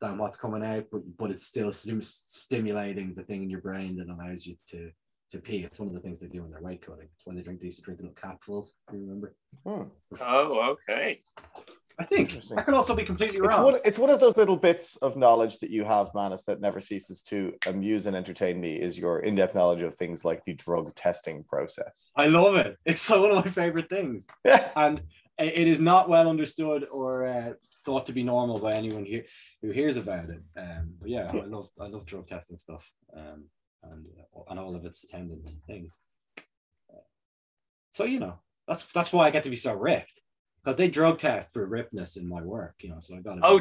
[0.00, 3.96] than what's coming out, but but it's still stim- stimulating the thing in your brain
[3.96, 4.90] that allows you to
[5.30, 5.62] to pee.
[5.64, 7.08] It's one of the things they do when they're weight cutting.
[7.14, 8.66] It's when they drink these drink little capfuls.
[8.90, 9.34] Do you remember?
[9.64, 9.82] Hmm.
[10.20, 11.22] Oh, okay.
[11.98, 13.64] I think I could also be completely It's wrong.
[13.72, 16.80] one, it's one of those little bits of knowledge that you have, Manus, that never
[16.80, 20.94] ceases to amuse and entertain me is your in-depth knowledge of things like the drug
[20.94, 22.10] testing process.
[22.16, 22.76] I love it.
[22.84, 24.70] It's so one of my favorite things, Yeah.
[24.76, 24.98] and
[25.38, 27.52] it it is not well understood or uh,
[27.84, 29.24] thought to be normal by anyone here
[29.60, 30.42] who hears about it.
[30.56, 33.44] Um, but yeah, I love I love drug testing stuff, um,
[33.82, 35.98] and uh, and all of its attendant things.
[37.92, 40.20] So you know that's that's why I get to be so ripped
[40.62, 42.74] because they drug test for ripness in my work.
[42.80, 43.58] You know, so I got Oh,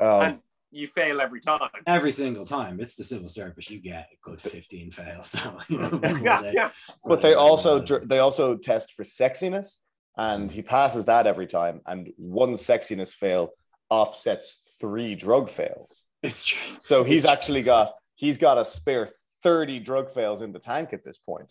[0.00, 0.38] Um, and
[0.70, 1.60] you fail every time.
[1.86, 2.80] every single time.
[2.80, 3.70] It's the civil service.
[3.70, 5.30] You get a good fifteen fails.
[5.32, 6.70] though, you know, Yeah, they- yeah.
[7.04, 9.76] but they also dr- they also test for sexiness,
[10.16, 11.80] and he passes that every time.
[11.86, 13.50] And one sexiness fail
[13.88, 16.06] offsets three drug fails.
[16.22, 16.74] It's true.
[16.78, 19.08] So he's It's- actually got he's got a spare
[19.42, 21.48] thirty drug fails in the tank at this point.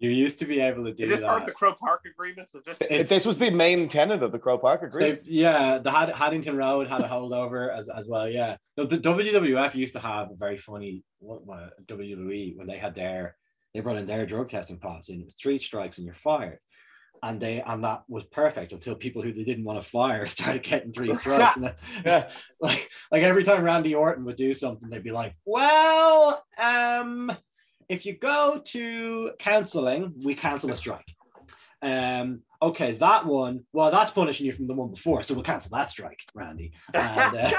[0.00, 1.26] You used to be able to do Is this that.
[1.26, 2.48] part of the Croke Park agreement?
[2.54, 2.80] Is this?
[2.82, 5.26] It's- this was the main tenant of the Croke Park agreement.
[5.26, 8.28] Yeah, the Had- Haddington Road had a holdover as, as well.
[8.28, 12.78] Yeah, no, the WWF used to have a very funny what, what WWE when they
[12.78, 13.36] had their
[13.74, 16.58] they brought in their drug testing policy and it was three strikes and you're fired,
[17.24, 20.62] and they and that was perfect until people who they didn't want to fire started
[20.62, 21.74] getting three strikes and then,
[22.06, 22.30] Yeah.
[22.60, 27.32] like like every time Randy Orton would do something they'd be like, well, um,
[27.88, 31.04] if you go to counseling, we cancel a strike.
[31.80, 35.76] Um, okay, that one, well, that's punishing you from the one before, so we'll cancel
[35.76, 36.72] that strike, Randy.
[36.92, 37.52] And uh,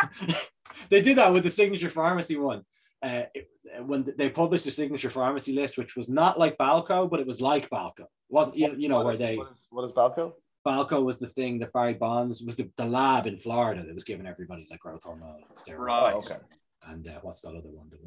[0.89, 2.63] they did that with the signature pharmacy one.
[3.01, 3.49] Uh, it-
[3.85, 7.39] when they published the signature pharmacy list, which was not like Balco, but it was
[7.39, 8.05] like Balco.
[8.29, 10.33] wasn't you, you know What where is- they what is, what is Balco?
[10.65, 14.03] Balco was the thing that Barry Bonds was the, the lab in Florida that was
[14.03, 15.77] giving everybody like growth hormone and steroids.
[15.77, 16.13] Right.
[16.15, 16.37] Okay.
[16.87, 17.89] And uh, what's that other one?
[17.91, 17.99] The,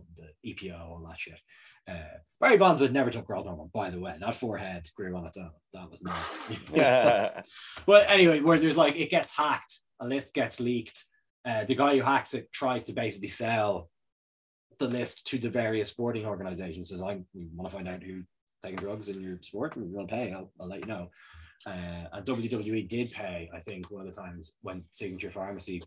[0.44, 1.38] the EPO, all that shit.
[1.88, 4.16] Uh, Barry Bonds had never took growth hormone, by the way.
[4.18, 5.50] That forehead grew on its own.
[5.74, 6.18] That was not.
[6.74, 7.42] Yeah.
[7.86, 11.04] But anyway, where there's like it gets hacked, a list gets leaked.
[11.44, 13.90] Uh, the guy who hacks it tries to basically sell
[14.78, 16.88] the list to the various sporting organizations.
[16.88, 18.22] Says, "I want to find out who
[18.62, 19.76] taking drugs in your sport.
[19.76, 20.32] and We'll pay.
[20.32, 21.10] I'll, I'll let you know."
[21.64, 23.50] Uh, and WWE did pay.
[23.54, 25.82] I think one of the times when Signature Pharmacy,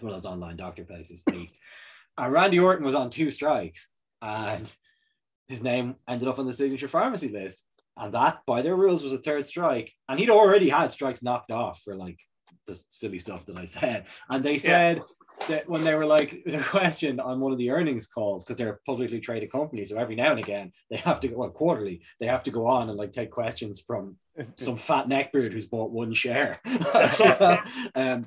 [0.00, 1.60] one of those online doctor places, leaked.
[2.18, 4.72] And Randy Orton was on two strikes, and
[5.48, 7.66] his name ended up on the Signature Pharmacy list.
[7.96, 9.92] and that by their rules was a third strike.
[10.08, 12.18] And he'd already had strikes knocked off for like
[12.66, 14.06] the silly stuff that I said.
[14.28, 15.02] And they said
[15.48, 18.74] that when they were like the question on one of the earnings calls, because they're
[18.74, 22.02] a publicly traded company, so every now and again they have to go well, quarterly,
[22.20, 24.16] they have to go on and like take questions from
[24.56, 26.60] some fat neckbeard who's bought one share.
[26.64, 27.58] um,
[27.94, 28.26] and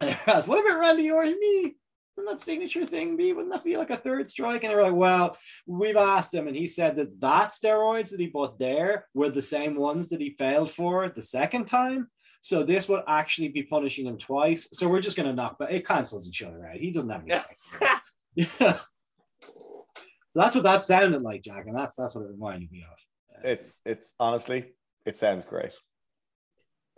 [0.00, 1.74] they asked, what about Randy Orton?
[2.16, 3.32] Wouldn't that signature thing be?
[3.32, 4.64] Wouldn't that be like a third strike?
[4.64, 8.20] And they were like, well, we've asked him, and he said that that steroids that
[8.20, 12.08] he bought there were the same ones that he failed for the second time.
[12.40, 14.68] So this would actually be punishing him twice.
[14.72, 16.76] So we're just going to knock, but it cancels each other out.
[16.76, 17.38] He doesn't have any
[17.74, 18.00] strikes.
[18.34, 18.78] yeah.
[20.36, 23.42] So that's what that sounded like, Jack, and that's that's what it reminded me of.
[23.42, 24.74] It's it's honestly,
[25.06, 25.74] it sounds great.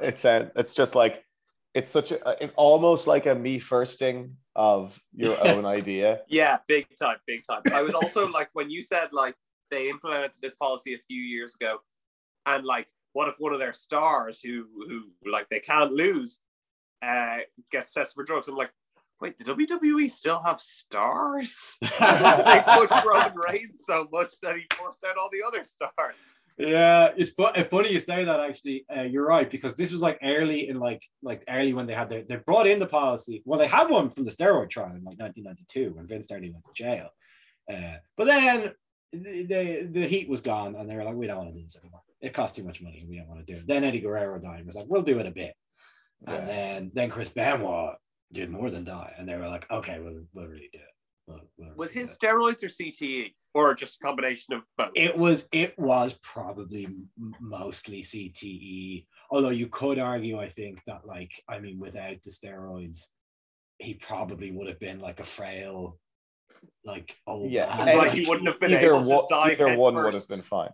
[0.00, 1.22] It's uh, it's just like
[1.74, 6.22] it's such a it's almost like a me firsting of your own idea.
[6.28, 7.62] Yeah, big time, big time.
[7.72, 9.34] I was also like when you said like
[9.70, 11.78] they implemented this policy a few years ago,
[12.46, 16.40] and like what if one of their stars who who like they can't lose
[17.02, 17.38] uh
[17.70, 18.48] gets tested for drugs?
[18.48, 18.72] I'm like,
[19.20, 21.76] wait, the WWE still have stars?
[21.80, 26.16] they pushed Roman Reigns so much that he forced out all the other stars.
[26.58, 28.40] Yeah, it's, fu- it's funny you say that.
[28.40, 31.94] Actually, uh, you're right because this was like early in like like early when they
[31.94, 33.42] had their they brought in the policy.
[33.44, 36.64] Well, they had one from the steroid trial in like 1992 when Vince nearly went
[36.64, 37.08] to jail.
[37.72, 38.72] Uh, but then
[39.12, 41.78] the, the heat was gone, and they were like, we don't want to do this
[41.82, 42.00] anymore.
[42.20, 43.06] It costs too much money.
[43.08, 43.66] We don't want to do it.
[43.68, 44.58] Then Eddie Guerrero died.
[44.58, 45.54] and was like, we'll do it a bit.
[46.26, 46.34] Yeah.
[46.34, 47.94] And then then Chris Benoit
[48.32, 50.94] did more than die, and they were like, okay, we'll we'll really do it.
[51.28, 52.30] We'll, we'll Was really his do it.
[52.32, 53.34] steroids or CTE
[53.66, 54.90] or just a combination of both?
[54.94, 56.88] It was it was probably
[57.40, 59.06] mostly CTE.
[59.30, 63.08] Although you could argue, I think that like I mean, without the steroids,
[63.78, 65.98] he probably would have been like a frail,
[66.84, 67.86] like old Yeah, man.
[67.86, 70.28] like Like, he wouldn't have been Either able to dive either head one would have
[70.28, 70.70] been fine.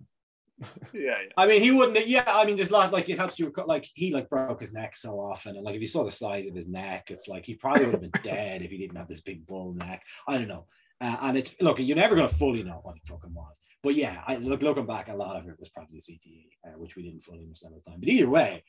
[0.92, 1.32] Yeah, yeah.
[1.36, 2.06] I mean, he wouldn't.
[2.06, 3.52] Yeah, I mean, there's lots like it helps you.
[3.66, 6.46] Like he like broke his neck so often, and like if you saw the size
[6.46, 9.08] of his neck, it's like he probably would have been dead if he didn't have
[9.08, 10.02] this big bull neck.
[10.28, 10.66] I don't know.
[11.00, 13.60] Uh, and it's look, you're never gonna fully know what it fucking was.
[13.82, 16.96] But yeah, I look looking back, a lot of it was probably CTE, uh, which
[16.96, 18.00] we didn't fully understand at the time.
[18.00, 18.64] But either way,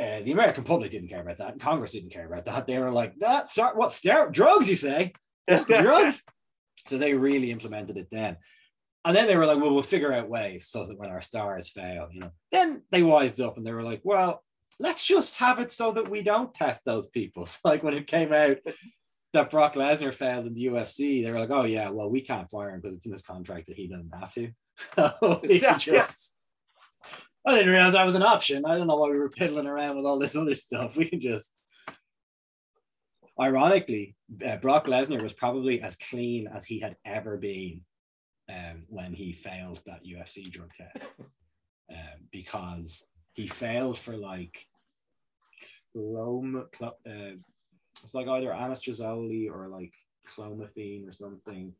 [0.00, 2.66] uh, the American public didn't care about that, and Congress didn't care about that.
[2.66, 4.68] They were like, "That sorry, what steroid drugs?
[4.68, 5.12] You say
[5.66, 6.24] drugs?"
[6.86, 8.36] So they really implemented it then.
[9.04, 11.68] And then they were like, well, we'll figure out ways so that when our stars
[11.68, 14.42] fail, you know, then they wised up and they were like, well,
[14.80, 17.46] let's just have it so that we don't test those people.
[17.54, 18.58] So like when it came out
[19.34, 22.50] that Brock Lesnar failed in the UFC, they were like, oh yeah, well, we can't
[22.50, 24.50] fire him because it's in his contract that he doesn't have to.
[25.44, 26.34] Yeah, just
[27.46, 28.64] I didn't realize that was an option.
[28.64, 30.96] I don't know why we were piddling around with all this other stuff.
[30.96, 31.60] We can just
[33.40, 37.82] ironically, uh, Brock Lesnar was probably as clean as he had ever been
[38.48, 41.14] um, when he failed that UFC drug test
[41.90, 44.66] um, because he failed for like
[45.94, 47.36] cl- uh,
[48.04, 49.92] it's like either anastrozole or like
[50.36, 51.72] clomiphene or something,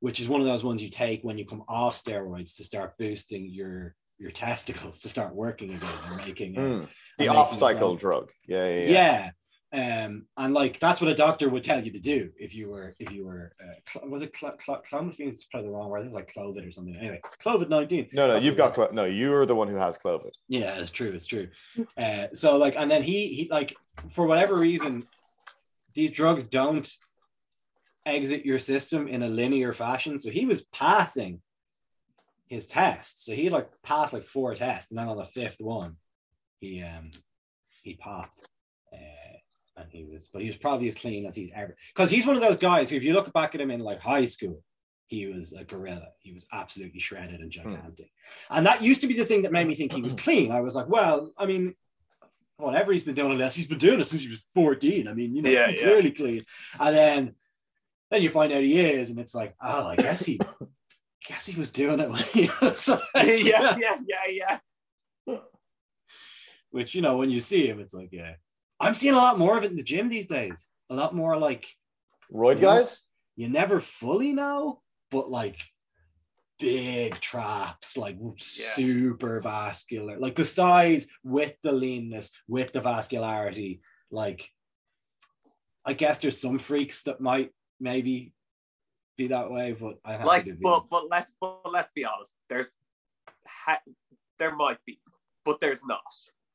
[0.00, 2.96] which is one of those ones you take when you come off steroids to start
[2.98, 6.58] boosting your your testicles to start working again and making Mm.
[6.80, 6.82] and
[7.18, 8.30] The making off cycle own- drug.
[8.48, 8.90] Yeah, yeah, yeah.
[8.90, 9.30] yeah.
[9.70, 12.94] Um, and like that's what a doctor would tell you to do if you were
[12.98, 15.98] if you were uh, cl- was it cl- cl- clomiphene is probably the wrong word
[16.00, 18.88] I think like clovid or something anyway COVID nineteen No, no, That's you've got clo-
[18.92, 19.04] no.
[19.04, 20.30] You're the one who has COVID.
[20.48, 21.10] yeah, it's true.
[21.12, 21.48] It's true.
[21.98, 23.76] Uh, so like, and then he he like
[24.08, 25.04] for whatever reason,
[25.94, 26.90] these drugs don't
[28.06, 30.18] exit your system in a linear fashion.
[30.18, 31.40] So he was passing
[32.46, 33.26] his tests.
[33.26, 35.96] So he like passed like four tests, and then on the fifth one,
[36.60, 37.10] he um
[37.82, 38.48] he popped.
[38.92, 39.36] Uh,
[39.76, 41.76] and he was, but he was probably as clean as he's ever.
[41.94, 44.00] Because he's one of those guys who, if you look back at him in like
[44.00, 44.60] high school,
[45.06, 46.08] he was a gorilla.
[46.18, 48.10] He was absolutely shredded and gigantic.
[48.50, 50.50] And that used to be the thing that made me think he was clean.
[50.50, 51.74] I was like, well, I mean,
[52.58, 55.08] whatever he's been doing, unless he's been doing it since he was 14.
[55.08, 55.82] I mean, you know, Yeah, he's yeah.
[55.82, 56.44] clearly clean.
[56.78, 57.34] And then
[58.10, 60.38] then you find out he is, and it's like, oh, I guess he
[61.28, 64.58] guess he was doing it when he was like, yeah, yeah, yeah,
[65.26, 65.38] yeah.
[66.70, 68.34] which you know, when you see him, it's like, yeah.
[68.80, 70.68] I'm seeing a lot more of it in the gym these days.
[70.90, 71.66] A lot more like
[72.32, 72.62] Roid Yeah.
[72.62, 73.02] guys.
[73.36, 75.60] you never fully know, but like
[76.58, 83.80] big traps, like super vascular, like the size with the leanness, with the vascularity.
[84.10, 84.50] Like,
[85.84, 88.32] I guess there's some freaks that might maybe
[89.16, 92.34] be that way, but I have Like, but but let's but let's be honest.
[92.48, 92.74] There's
[93.46, 93.80] ha-
[94.38, 95.00] there might be,
[95.44, 96.00] but there's not.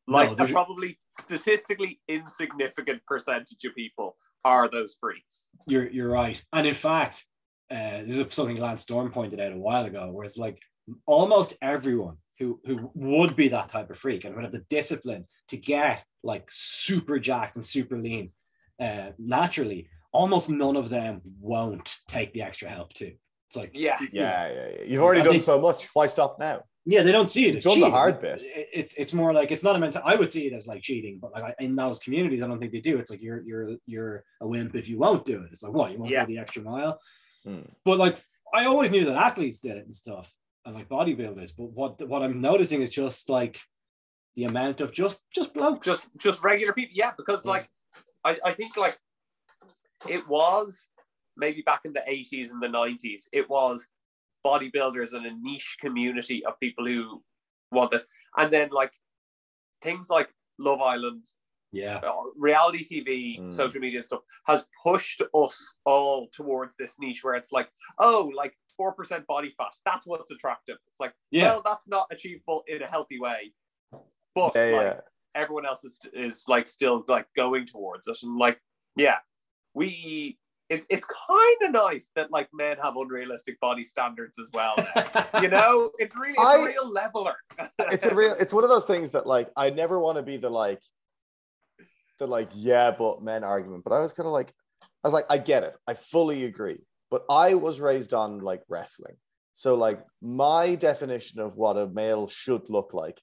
[0.07, 5.49] Like a there's- probably statistically insignificant percentage of people are those freaks.
[5.67, 7.25] You're you're right, and in fact,
[7.71, 10.59] uh, this is something Lance Storm pointed out a while ago, where it's like
[11.05, 15.25] almost everyone who who would be that type of freak and would have the discipline
[15.49, 18.31] to get like super jacked and super lean
[18.79, 23.13] uh, naturally, almost none of them won't take the extra help too.
[23.47, 23.97] It's like Yeah.
[24.11, 24.83] Yeah, yeah, yeah.
[24.85, 25.89] You've already I done think- so much.
[25.93, 26.63] Why stop now?
[26.85, 28.41] Yeah, they don't see it as Done the hard bit.
[28.43, 30.01] It's it's more like it's not a mental.
[30.03, 32.59] I would see it as like cheating, but like I- in those communities, I don't
[32.59, 32.97] think they do.
[32.97, 35.49] It's like you're you're you're a wimp if you won't do it.
[35.53, 36.23] It's like what you won't Yeah.
[36.25, 36.99] go the extra mile.
[37.45, 37.61] Hmm.
[37.85, 38.21] But like
[38.53, 40.33] I always knew that athletes did it and stuff,
[40.65, 41.53] and like bodybuilders.
[41.57, 43.59] But what what I'm noticing is just like
[44.35, 45.85] the amount of just just blokes.
[45.85, 47.51] just just regular people yeah because Yeah.
[47.51, 47.69] like
[48.25, 48.97] I, I think like
[50.09, 50.89] it was
[51.37, 53.87] maybe back in the 80s and the 90s it was
[54.45, 57.23] bodybuilders and a niche community of people who
[57.71, 58.05] want this
[58.37, 58.91] and then like
[59.81, 60.29] things like
[60.59, 61.25] love island
[61.73, 61.99] yeah,
[62.37, 63.51] reality tv Mm.
[63.51, 68.31] social media and stuff has pushed us all towards this niche where it's like oh
[68.35, 71.45] like 4% body fat that's what's attractive it's like yeah.
[71.49, 73.53] well that's not achievable in a healthy way
[74.35, 74.99] but Yeah, like yeah.
[75.35, 78.59] everyone else is is like still like going towards it and like
[78.95, 79.17] yeah
[79.73, 80.37] we
[80.69, 84.75] it's it's kind of nice that like men have unrealistic body standards as well
[85.41, 87.35] you know it's really it's a I- real leveler
[87.91, 90.37] it's a real it's one of those things that like I never want to be
[90.37, 90.81] the like
[92.23, 94.53] the like yeah but men argument but I was kind of like
[95.03, 96.79] I was like I get it I fully agree
[97.11, 99.15] but I was raised on like wrestling
[99.51, 103.19] so like my definition of what a male should look like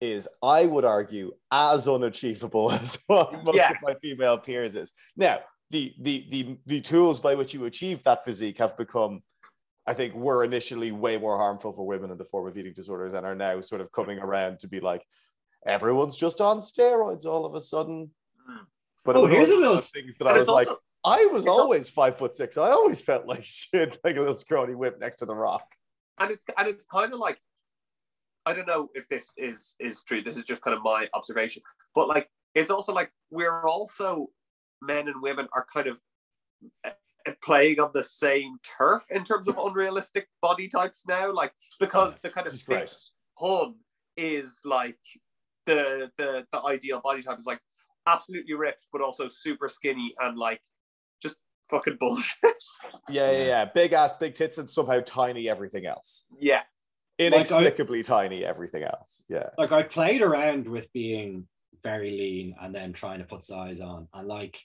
[0.00, 3.70] is I would argue as unachievable as what most Yeah.
[3.70, 5.40] of my female peers is now
[5.70, 9.22] the the the the tools by which you achieve that physique have become
[9.86, 13.12] I think were initially way more harmful for women in the form of eating disorders
[13.14, 15.02] and are now sort of coming around to be like
[15.66, 18.10] everyone's just on steroids all of a sudden.
[19.04, 21.26] But Oh, here's one a of little- those things that I was like, also- I
[21.26, 22.56] was always five foot six.
[22.56, 25.74] I always felt like shit, like a little scrawny whip next to the rock.
[26.18, 27.38] and it's and it's kind of like
[28.46, 30.22] I don't know if this is is true.
[30.22, 31.62] This is just kind of my observation,
[31.94, 34.28] but like it's also like we're also
[34.80, 36.00] men and women are kind of
[36.86, 36.90] uh,
[37.42, 41.30] playing on the same turf in terms of unrealistic body types now.
[41.32, 42.94] Like because the kind of fit
[43.38, 43.74] hun
[44.16, 44.98] is like
[45.66, 47.60] the the the ideal body type is like
[48.06, 50.60] absolutely ripped, but also super skinny and like
[51.22, 51.36] just
[51.70, 52.36] fucking bullshit.
[53.08, 53.64] Yeah, yeah, yeah.
[53.66, 56.24] Big ass, big tits, and somehow tiny everything else.
[56.40, 56.62] yeah,
[57.18, 59.22] Inexplicably tiny everything else.
[59.28, 59.50] Yeah.
[59.58, 61.46] like I've played around with being
[61.82, 64.58] very lean and then trying to put size on, and like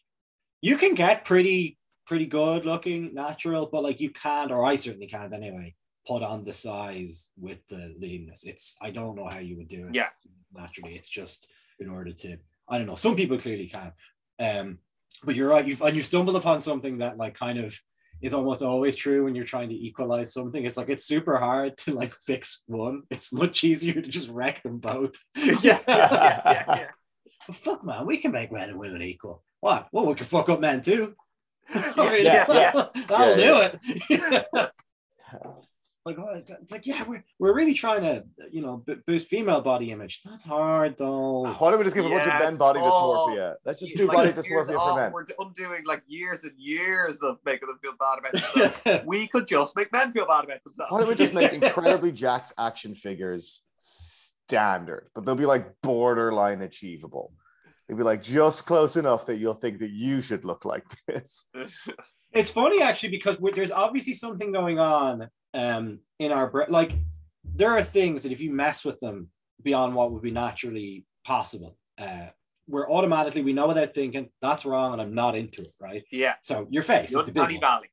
[0.61, 5.07] you can get pretty pretty good looking natural, but like you can't, or I certainly
[5.07, 5.75] can't anyway,
[6.07, 8.43] put on the size with the leanness.
[8.45, 9.95] It's I don't know how you would do it.
[9.95, 10.09] Yeah.
[10.53, 12.37] naturally, it's just in order to
[12.69, 12.95] I don't know.
[12.95, 13.91] Some people clearly can,
[14.39, 14.77] um,
[15.23, 15.65] but you're right.
[15.65, 17.77] You've and you stumbled upon something that like kind of
[18.21, 20.63] is almost always true when you're trying to equalize something.
[20.65, 23.03] It's like it's super hard to like fix one.
[23.09, 25.15] It's much easier to just wreck them both.
[25.35, 26.63] yeah, yeah, yeah, yeah.
[26.67, 26.87] yeah.
[27.47, 29.43] But fuck, man, we can make men and women equal.
[29.61, 29.87] What?
[29.91, 31.15] Well, we can fuck up men too.
[31.97, 33.03] Yeah, yeah, yeah.
[33.07, 33.79] That'll Yeah, do
[34.09, 34.71] it.
[36.05, 39.27] Like, oh, it's it's like, yeah, we're, we're really trying to, you know, b- boost
[39.27, 40.21] female body image.
[40.23, 41.41] That's hard though.
[41.57, 43.55] Why don't we just give a bunch of men body all- dysmorphia?
[43.65, 45.11] Let's just do Like, body dysmorphia off, for men.
[45.11, 48.33] We're undoing like years and years of making them feel bad about
[48.75, 49.05] themselves.
[49.05, 50.91] we could just make men feel bad about themselves.
[50.91, 56.61] Why don't we just make incredibly jacked action figures standard, but they'll be like borderline
[56.61, 57.33] achievable.
[57.89, 61.45] They'll be like just close enough that you'll think that you should look like this.
[62.31, 66.91] it's funny actually because there's obviously something going on um in our bra- like
[67.43, 69.27] there are things that if you mess with them
[69.63, 72.27] beyond what would be naturally possible uh
[72.67, 76.35] we're automatically we know without thinking that's wrong and i'm not into it right yeah,
[76.43, 77.59] so your face the is the big one.
[77.59, 77.87] valley.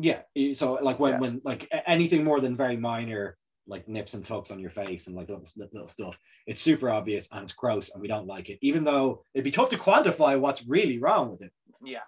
[0.00, 0.20] yeah
[0.54, 1.20] so like when Yeah.
[1.20, 5.16] when like anything more than very minor like nips and tucks on your face and
[5.16, 8.58] like little, little stuff it's super obvious and it's gross and we don't like it
[8.62, 11.52] even though it'd be tough to quantify what's really wrong with it
[11.84, 12.00] Yeah,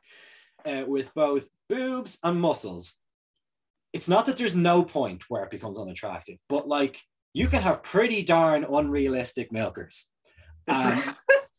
[0.65, 2.97] uh, with both boobs and muscles,
[3.93, 7.01] it's not that there's no point where it becomes unattractive, but like
[7.33, 10.11] you can have pretty darn unrealistic milkers.
[10.67, 10.99] Um,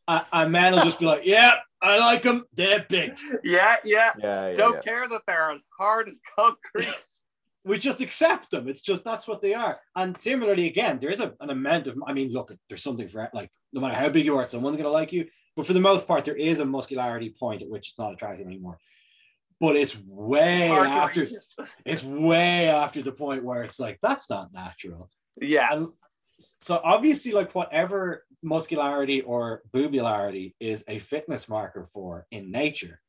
[0.08, 2.44] and, and men will just be like, yeah, I like them.
[2.54, 3.18] They're big.
[3.44, 4.12] yeah, yeah.
[4.18, 4.82] Yeah, yeah, Don't yeah.
[4.82, 6.94] care that they're as hard as concrete.
[7.66, 8.68] We just accept them.
[8.68, 9.80] It's just that's what they are.
[9.96, 13.30] And similarly, again, there is a, an amount of, I mean, look, there's something for
[13.34, 15.28] like, no matter how big you are, someone's going to like you.
[15.56, 18.48] But for the most part, there is a muscularity point at which it's not attractive
[18.48, 18.78] anymore.
[19.60, 21.28] But it's way after
[21.86, 25.10] it's way after the point where it's like that's not natural
[25.42, 25.90] Yeah, and
[26.38, 33.02] so obviously like whatever muscularity or boobularity is a fitness marker for in nature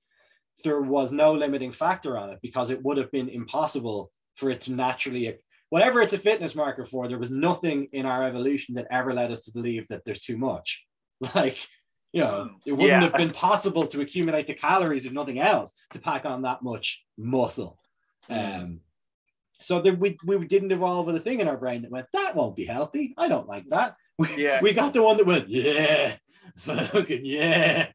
[0.65, 4.63] there was no limiting factor on it because it would have been impossible for it
[4.63, 5.39] to naturally
[5.69, 9.31] whatever it's a fitness marker for, there was nothing in our evolution that ever led
[9.31, 10.85] us to believe that there's too much.
[11.35, 11.59] Like,
[12.13, 13.03] you know, it wouldn't Yeah.
[13.03, 17.05] have been possible to accumulate the calories if nothing else to pack on that much
[17.19, 17.79] muscle.
[18.29, 18.81] Um,
[19.61, 22.35] so that we, we didn't evolve with a thing in our brain that went, that
[22.35, 23.15] won't be healthy.
[23.19, 23.95] I don't like that.
[24.19, 24.61] We, Yeah.
[24.63, 26.17] we got the one that went, yeah,
[26.57, 27.89] fucking yeah.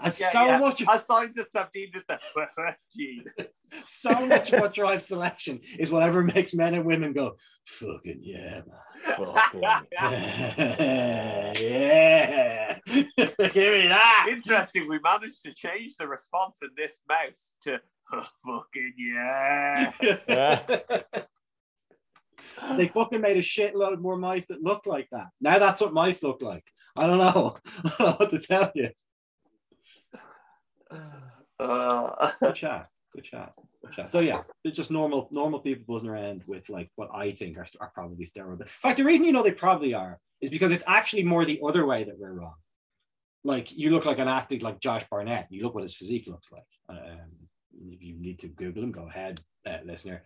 [0.00, 0.58] And Yeah, so yeah.
[0.58, 2.20] much As scientists have deemed it that.
[2.96, 3.22] Gee.
[3.84, 7.36] so much of what drives selection is whatever makes men and women go,
[7.66, 8.62] fucking yeah,
[9.16, 9.86] Fucking- man.
[11.60, 12.78] yeah.
[12.86, 14.26] Give me that.
[14.30, 14.88] Interesting.
[14.88, 17.80] We managed to change the response in this mouse to
[18.46, 19.92] fucking yeah.
[20.28, 20.62] Yeah.
[22.76, 25.26] they fucking made a shitload more mice that looked like that.
[25.40, 26.64] Now that's what mice look like.
[26.96, 27.56] I don't know.
[27.84, 28.88] I don't know what to tell you.
[31.60, 32.86] Uh, Good chat.
[33.12, 33.52] Good chat.
[33.84, 34.10] Good chat.
[34.10, 37.66] So yeah, they're just normal normal people buzzing around with like what I think are,
[37.80, 38.60] are probably steroids.
[38.60, 41.60] In fact, the reason you know they probably are is because it's actually more the
[41.66, 42.54] other way that we're wrong.
[43.42, 45.48] Like you look like an athlete like Josh Barnett.
[45.50, 46.62] You look what his physique looks like.
[46.88, 47.28] Um,
[47.76, 50.22] if you need to Google him, go ahead, uh, listener.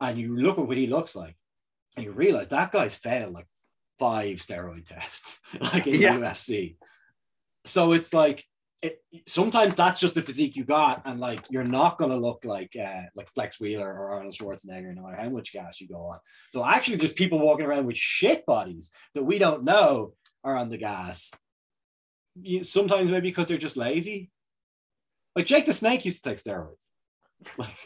[0.00, 1.36] And you look at what he looks like,
[1.96, 3.48] and you realize that guy's failed like
[3.98, 6.18] five steroid tests, like in Yeah.
[6.18, 6.76] the UFC.
[7.64, 8.44] So it's like
[8.82, 12.76] it, sometimes that's just the physique you got, and like you're not gonna look like
[12.80, 16.18] uh, like Flex Wheeler or Arnold Schwarzenegger, no matter how much gas you go on.
[16.52, 20.12] So actually, there's people walking around with shit bodies that we don't know
[20.44, 21.32] are on the gas.
[22.40, 24.30] You, sometimes maybe because they're just lazy.
[25.34, 26.84] Like Jake the Snake used to take steroids.
[27.58, 27.76] Like,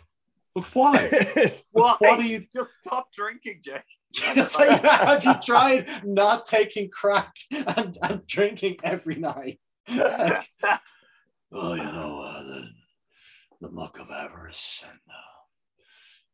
[0.54, 1.08] but why?
[1.72, 1.96] why?
[1.98, 2.44] What do you?
[2.52, 3.82] Just stop drinking, Jake.
[4.36, 9.60] It's have you tried not taking crack and, and drinking every night?
[11.52, 12.68] Like, oh, you know, uh, the,
[13.60, 15.40] the muck of avarice and uh,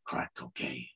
[0.05, 0.87] crack cocaine,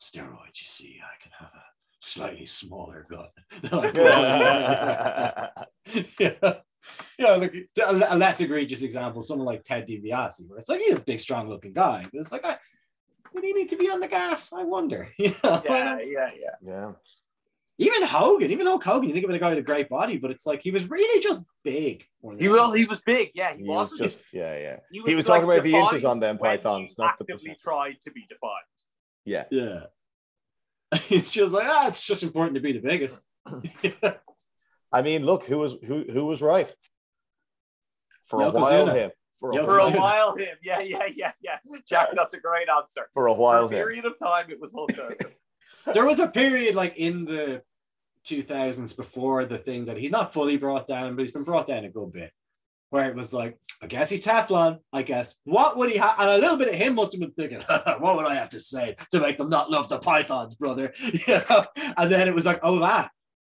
[0.00, 1.62] steroids, you see, I can have a
[1.98, 3.32] slightly smaller gut.
[3.72, 3.94] Like,
[6.20, 6.54] yeah.
[7.18, 10.98] Yeah, like a a less egregious example, someone like Ted DiBiase, where it's like he's
[10.98, 12.58] a big, strong-looking guy, but it's like, I,
[13.34, 14.52] did he need to be on the gas?
[14.52, 15.08] I wonder.
[15.18, 16.56] You know, Yeah, yeah, yeah.
[16.60, 16.92] yeah.
[17.82, 20.30] Even Hogan, even Hulk Hogan, you think of a guy with a great body, but
[20.30, 22.04] it's like he was really just big.
[22.38, 22.72] He will.
[22.72, 23.30] He was big.
[23.34, 24.10] Yeah, he, He was wasn't.
[24.10, 24.76] just yeah, yeah.
[24.90, 27.58] he He was talking about the inches on them pythons, not the actively percent.
[27.60, 28.78] tried to be defined.
[29.24, 29.44] Yeah.
[29.50, 29.80] Yeah.
[31.10, 33.26] It's just like, ah, it's just important to be the biggest.
[34.92, 36.72] I mean, look, who was who who was right?
[38.24, 39.10] For a while, him.
[39.40, 39.98] For a, For a Yeah.
[39.98, 40.56] while, him.
[40.62, 41.56] Yeah, yeah, yeah, yeah.
[41.88, 43.08] Jack, that's a great answer.
[43.14, 43.70] for a For while, a him.
[43.70, 45.32] period of time, it was Hulk Hogan.
[45.94, 47.62] there was a period like in the
[48.26, 51.84] 2000s before the thing that he's not fully brought down, but he's been brought down
[51.84, 52.32] a good bit.
[52.90, 54.78] Where it was like, I guess he's Teflon.
[54.92, 56.14] I guess what would he have?
[56.18, 57.60] And a little bit of him must have been thinking,
[57.98, 60.92] what would I have to say to make them not love the pythons, brother?
[61.02, 61.64] You know?
[61.96, 63.10] And then it was like, oh, that.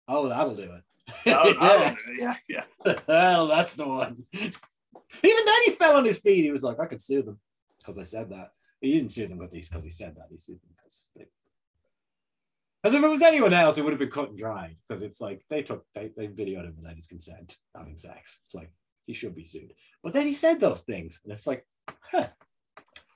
[0.09, 0.83] Oh, that'll do it.
[1.27, 1.55] Oh, yeah.
[1.61, 2.95] oh, yeah, yeah.
[3.07, 4.25] Hell, that's the one.
[4.33, 6.45] Even then, he fell on his feet.
[6.45, 7.39] He was like, I could sue them
[7.79, 8.53] because I said that.
[8.81, 10.27] He didn't sue them with these because he said that.
[10.31, 11.27] He sued them because they.
[12.87, 15.21] As if it was anyone else, it would have been cut and dried because it's
[15.21, 18.39] like they took they, they videoed him without his consent having sex.
[18.45, 18.71] It's like
[19.07, 19.73] he should be sued.
[20.05, 21.67] But then he said those things, and it's like,
[22.13, 22.29] huh.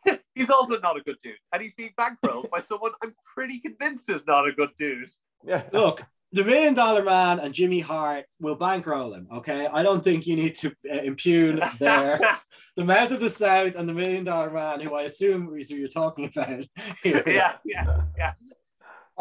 [0.34, 4.10] He's also not a good dude, and he's being bankrolled by someone I'm pretty convinced
[4.10, 5.08] is not a good dude.
[5.44, 5.62] Yeah.
[5.72, 6.02] look,
[6.32, 9.28] the Million Dollar Man and Jimmy Hart will bankroll him.
[9.32, 12.18] Okay, I don't think you need to uh, impugn their
[12.76, 15.76] the Mouth of the South and the Million Dollar Man, who I assume is who
[15.76, 16.64] you're talking about.
[17.04, 17.22] here.
[17.26, 18.32] yeah, yeah,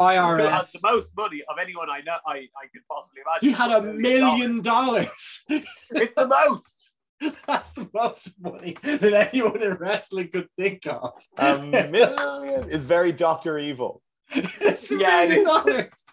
[0.08, 0.36] yeah.
[0.36, 3.48] Who has the most money of anyone I know, I, I could possibly imagine.
[3.48, 5.44] He had a million dollars.
[5.48, 5.64] dollars.
[5.90, 6.92] It's the most.
[7.46, 11.10] That's the most money that anyone in wrestling could think of.
[11.36, 14.00] A million is very Doctor Evil.
[14.30, 16.04] it's a Yeah, it million dollars.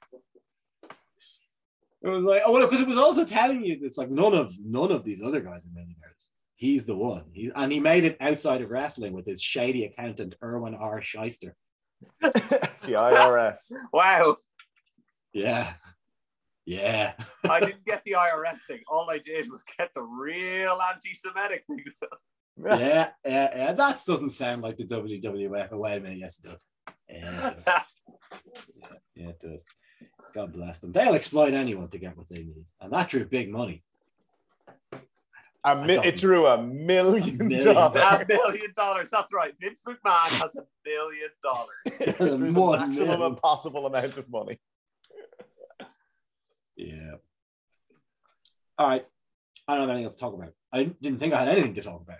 [2.03, 4.53] It was like, oh, well, because it was also telling you it's like none of
[4.63, 6.29] none of these other guys are millionaires.
[6.55, 7.25] He's the one.
[7.33, 10.99] He, and he made it outside of wrestling with his shady accountant Irwin R.
[11.01, 11.51] Schyster.
[12.22, 13.72] the IRS.
[13.91, 14.38] Wow.
[15.34, 15.74] Yeah.
[16.66, 17.14] Yeah.
[17.50, 18.82] I didn't get the IRS thing.
[18.89, 21.86] All I did was get the real anti-Semitic thing.
[22.64, 23.74] yeah, yeah, yeah.
[23.74, 25.70] That doesn't sound like the WWF.
[25.72, 26.20] Oh, wait a minute.
[26.20, 26.66] Yes, it does.
[27.10, 27.66] Yeah, it does.
[28.76, 29.64] yeah, yeah, it does.
[30.34, 30.91] God bless them.
[30.91, 32.66] They'll exploit anyone to get what they need.
[32.82, 33.84] And that drew big money.
[35.72, 37.95] A mi- it drew a million Million dollars.
[37.95, 39.09] a million dollars.
[39.11, 39.53] That's right.
[39.59, 41.68] Vince McMahon has a million dollars.
[41.99, 42.38] It drew the
[42.78, 43.36] maximum million.
[43.36, 44.59] possible amount of money.
[46.76, 47.15] Yeah.
[48.78, 49.05] All right.
[49.68, 50.53] I don't have anything else to talk about.
[50.72, 52.18] I didn't think I had anything to talk about.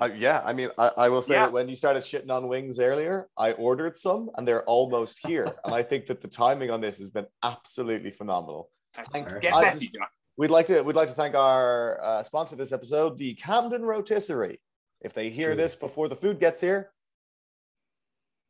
[0.00, 1.46] Uh, yeah, I mean, I, I will say Yeah.
[1.46, 5.46] that when you started shitting on wings earlier, I ordered some and they're almost here.
[5.64, 8.70] and I think that the timing on this has been absolutely phenomenal.
[9.12, 9.38] Fair.
[9.40, 10.10] Get I- messy, Jack.
[10.38, 14.60] We'd like to we'd like to thank our uh, sponsor this episode, the Camden Rotisserie.
[15.00, 15.56] If they hear true.
[15.56, 16.90] this before the food gets here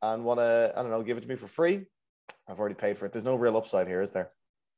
[0.01, 1.85] and want to, I don't know, give it to me for free,
[2.47, 3.13] I've already paid for it.
[3.13, 4.31] There's no real upside here, is there?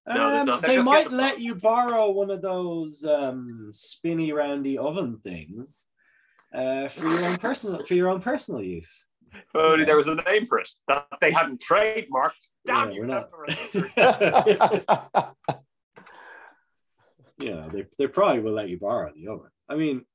[0.08, 0.62] No, there's Um, not.
[0.62, 5.18] They They just might the let you borrow one of those um, spinny roundy oven
[5.18, 5.86] things
[6.54, 9.08] uh, for your own personal for your own personal use.
[9.32, 12.50] If only there was a name for it that they hadn't trademarked.
[12.66, 13.24] Damn Yeah,
[13.74, 15.56] you!
[17.40, 17.72] we're not- Catherine.
[17.74, 19.50] you know, they, they probably will let you borrow the oven.
[19.68, 20.06] I mean,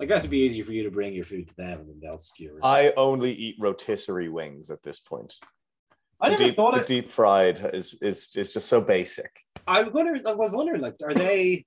[0.00, 2.18] I guess it'd be easier for you to bring your food to them and they'll
[2.18, 2.60] secure it.
[2.64, 5.34] I only eat rotisserie wings at this point.
[6.20, 6.86] I the never deep, thought the it.
[6.86, 9.30] deep fried is is is just so basic.
[9.66, 10.18] I wonder.
[10.26, 11.64] I was wondering, like, are they,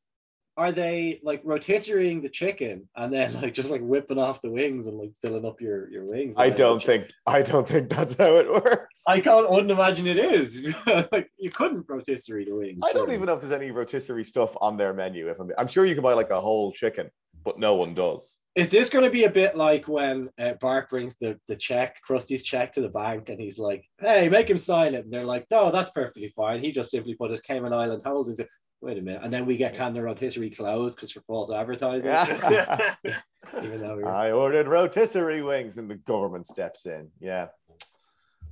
[0.55, 4.87] are they like rotisserieing the chicken and then like just like whipping off the wings
[4.87, 6.35] and like filling up your your wings?
[6.37, 9.03] I don't think I don't think that's how it works.
[9.07, 10.75] I can't wouldn't imagine it is.
[11.11, 12.81] like you couldn't rotisserie the wings.
[12.83, 15.29] I don't even know if there's any rotisserie stuff on their menu.
[15.29, 17.09] If I'm, I'm sure you can buy like a whole chicken,
[17.43, 18.39] but no one does.
[18.55, 21.97] Is this going to be a bit like when uh, Bart brings the the check,
[22.07, 25.25] Krusty's check to the bank, and he's like, "Hey, make him sign it," and they're
[25.25, 28.39] like, "No, that's perfectly fine." He just simply put his Cayman Island holds.
[28.83, 31.51] He's like, Wait a minute, and then we get Camden Rotisserie closed because for false
[31.51, 32.11] advertising.
[32.11, 32.95] Yeah.
[33.61, 37.09] Even though we I ordered rotisserie wings, and the government steps in.
[37.19, 37.47] Yeah.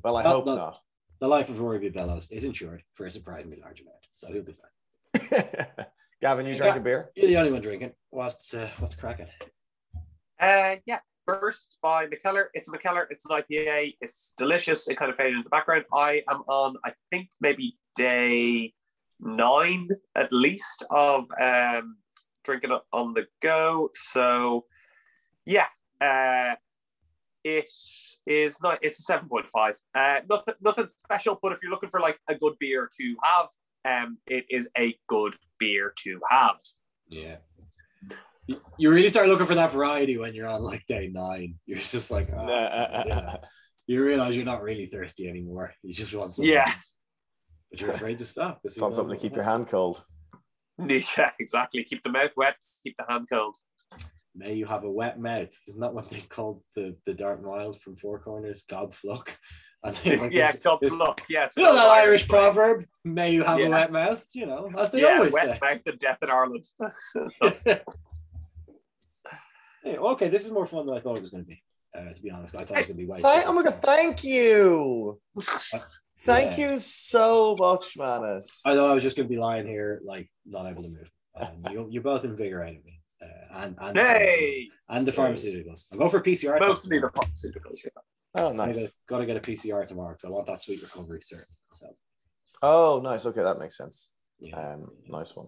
[0.04, 0.56] Well, I Well, hope no.
[0.56, 0.80] not.
[1.20, 1.90] the life of Rory B.
[1.90, 5.86] Bellows is insured for a surprisingly large amount, so he'll be fine.
[6.22, 6.58] Gavin, you Yeah.
[6.58, 7.12] drank a beer?
[7.16, 7.94] You're the only one drinking.
[8.10, 9.28] What's uh, what's cracking?
[10.40, 12.46] Uh, yeah, Burst by Mikkeller.
[12.54, 13.06] It's a Mikkeller.
[13.10, 13.96] It's an IPA.
[14.02, 14.88] It's delicious.
[14.90, 15.86] It kind of faded into the background.
[15.94, 18.74] I am on, I think, maybe day
[19.22, 21.98] nine at least of um,
[22.44, 23.90] drinking on the go.
[23.94, 24.66] So,
[25.46, 25.68] yeah,
[26.00, 26.56] uh,
[27.44, 27.70] it
[28.26, 28.80] is not.
[28.82, 29.76] It's a seven point five.
[29.96, 31.40] Uh, nothing, nothing special.
[31.42, 33.48] But if you're looking for like a good beer to have,
[33.86, 36.58] um, it is a good beer to have.
[37.10, 37.38] Yeah.
[38.48, 41.56] You- You really start looking for that variety when you're on like day nine.
[41.66, 42.48] You're just like, oh,
[43.08, 43.38] yeah.
[43.88, 45.74] you realize you're not really thirsty anymore.
[45.84, 46.52] You just want something.
[46.52, 46.66] Yeah.
[46.68, 46.96] else.
[47.72, 48.62] But you're afraid to stop.
[48.64, 50.04] Just you want something to keep your hand cold.
[50.88, 51.84] Yeah, exactly.
[51.84, 52.56] Keep the mouth wet.
[52.84, 53.56] Keep the hand cold.
[54.34, 55.52] May you have a wet mouth.
[55.68, 58.64] Isn't that what they called the, the Dark Wild from Four Corners?
[58.70, 59.30] Gobfluck.
[59.84, 61.22] And like yeah, this- God luck.
[61.28, 62.86] Yeah, it's you know that old Irish proverb?
[63.04, 63.66] May you have Yeah.
[63.66, 65.58] a wet mouth, you know, as they yeah, always wet say.
[65.60, 66.66] mouth and death in Ireland.
[69.84, 71.64] Yeah, okay, this is more fun than I thought it was going to be.
[71.98, 73.22] Uh, to be honest, I thought it was going to be way.
[73.22, 75.20] Thank, oh my god, thank you.
[76.24, 76.74] Thank Yeah.
[76.74, 78.62] you so much, Manus.
[78.66, 81.12] I thought I was just going to be lying here, like not able to move.
[81.40, 85.86] Um, you, you both invigorated me, uh, and and the, hey, pharmaceutical- and the pharmaceuticals.
[85.92, 86.58] I'm going for PCR.
[86.60, 87.84] test mostly the pharmaceuticals.
[87.86, 88.02] Yeah.
[88.36, 88.76] Oh, I nice.
[88.78, 91.46] gotta, gotta get a PCR tomorrow because I want that sweet recovery cert.
[91.74, 91.88] So
[92.62, 93.26] Oh, nice.
[93.26, 94.12] Okay, that makes sense.
[94.40, 95.48] yeah, Um, nice one.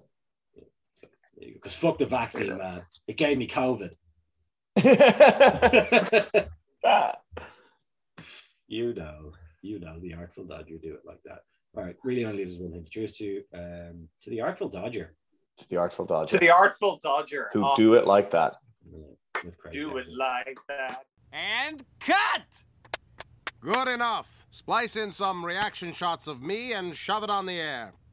[1.39, 2.79] because fuck the vaccine, Very man.
[3.07, 3.91] It gave me COVID.
[8.67, 9.33] you know,
[9.63, 11.43] you know the artful dodger do it like that.
[11.75, 12.85] All right, really only leaves us one thing.
[12.89, 15.15] Cheers to um to the artful dodger.
[15.57, 16.31] to the Artful Dodger.
[16.31, 17.49] To the artful dodger.
[17.53, 18.57] who Oh, do it like that.
[19.71, 21.05] Do it like that.
[21.31, 22.43] And cut!
[23.59, 24.45] Good enough.
[24.51, 27.93] Splice in some reaction shots of me and shove it on the air.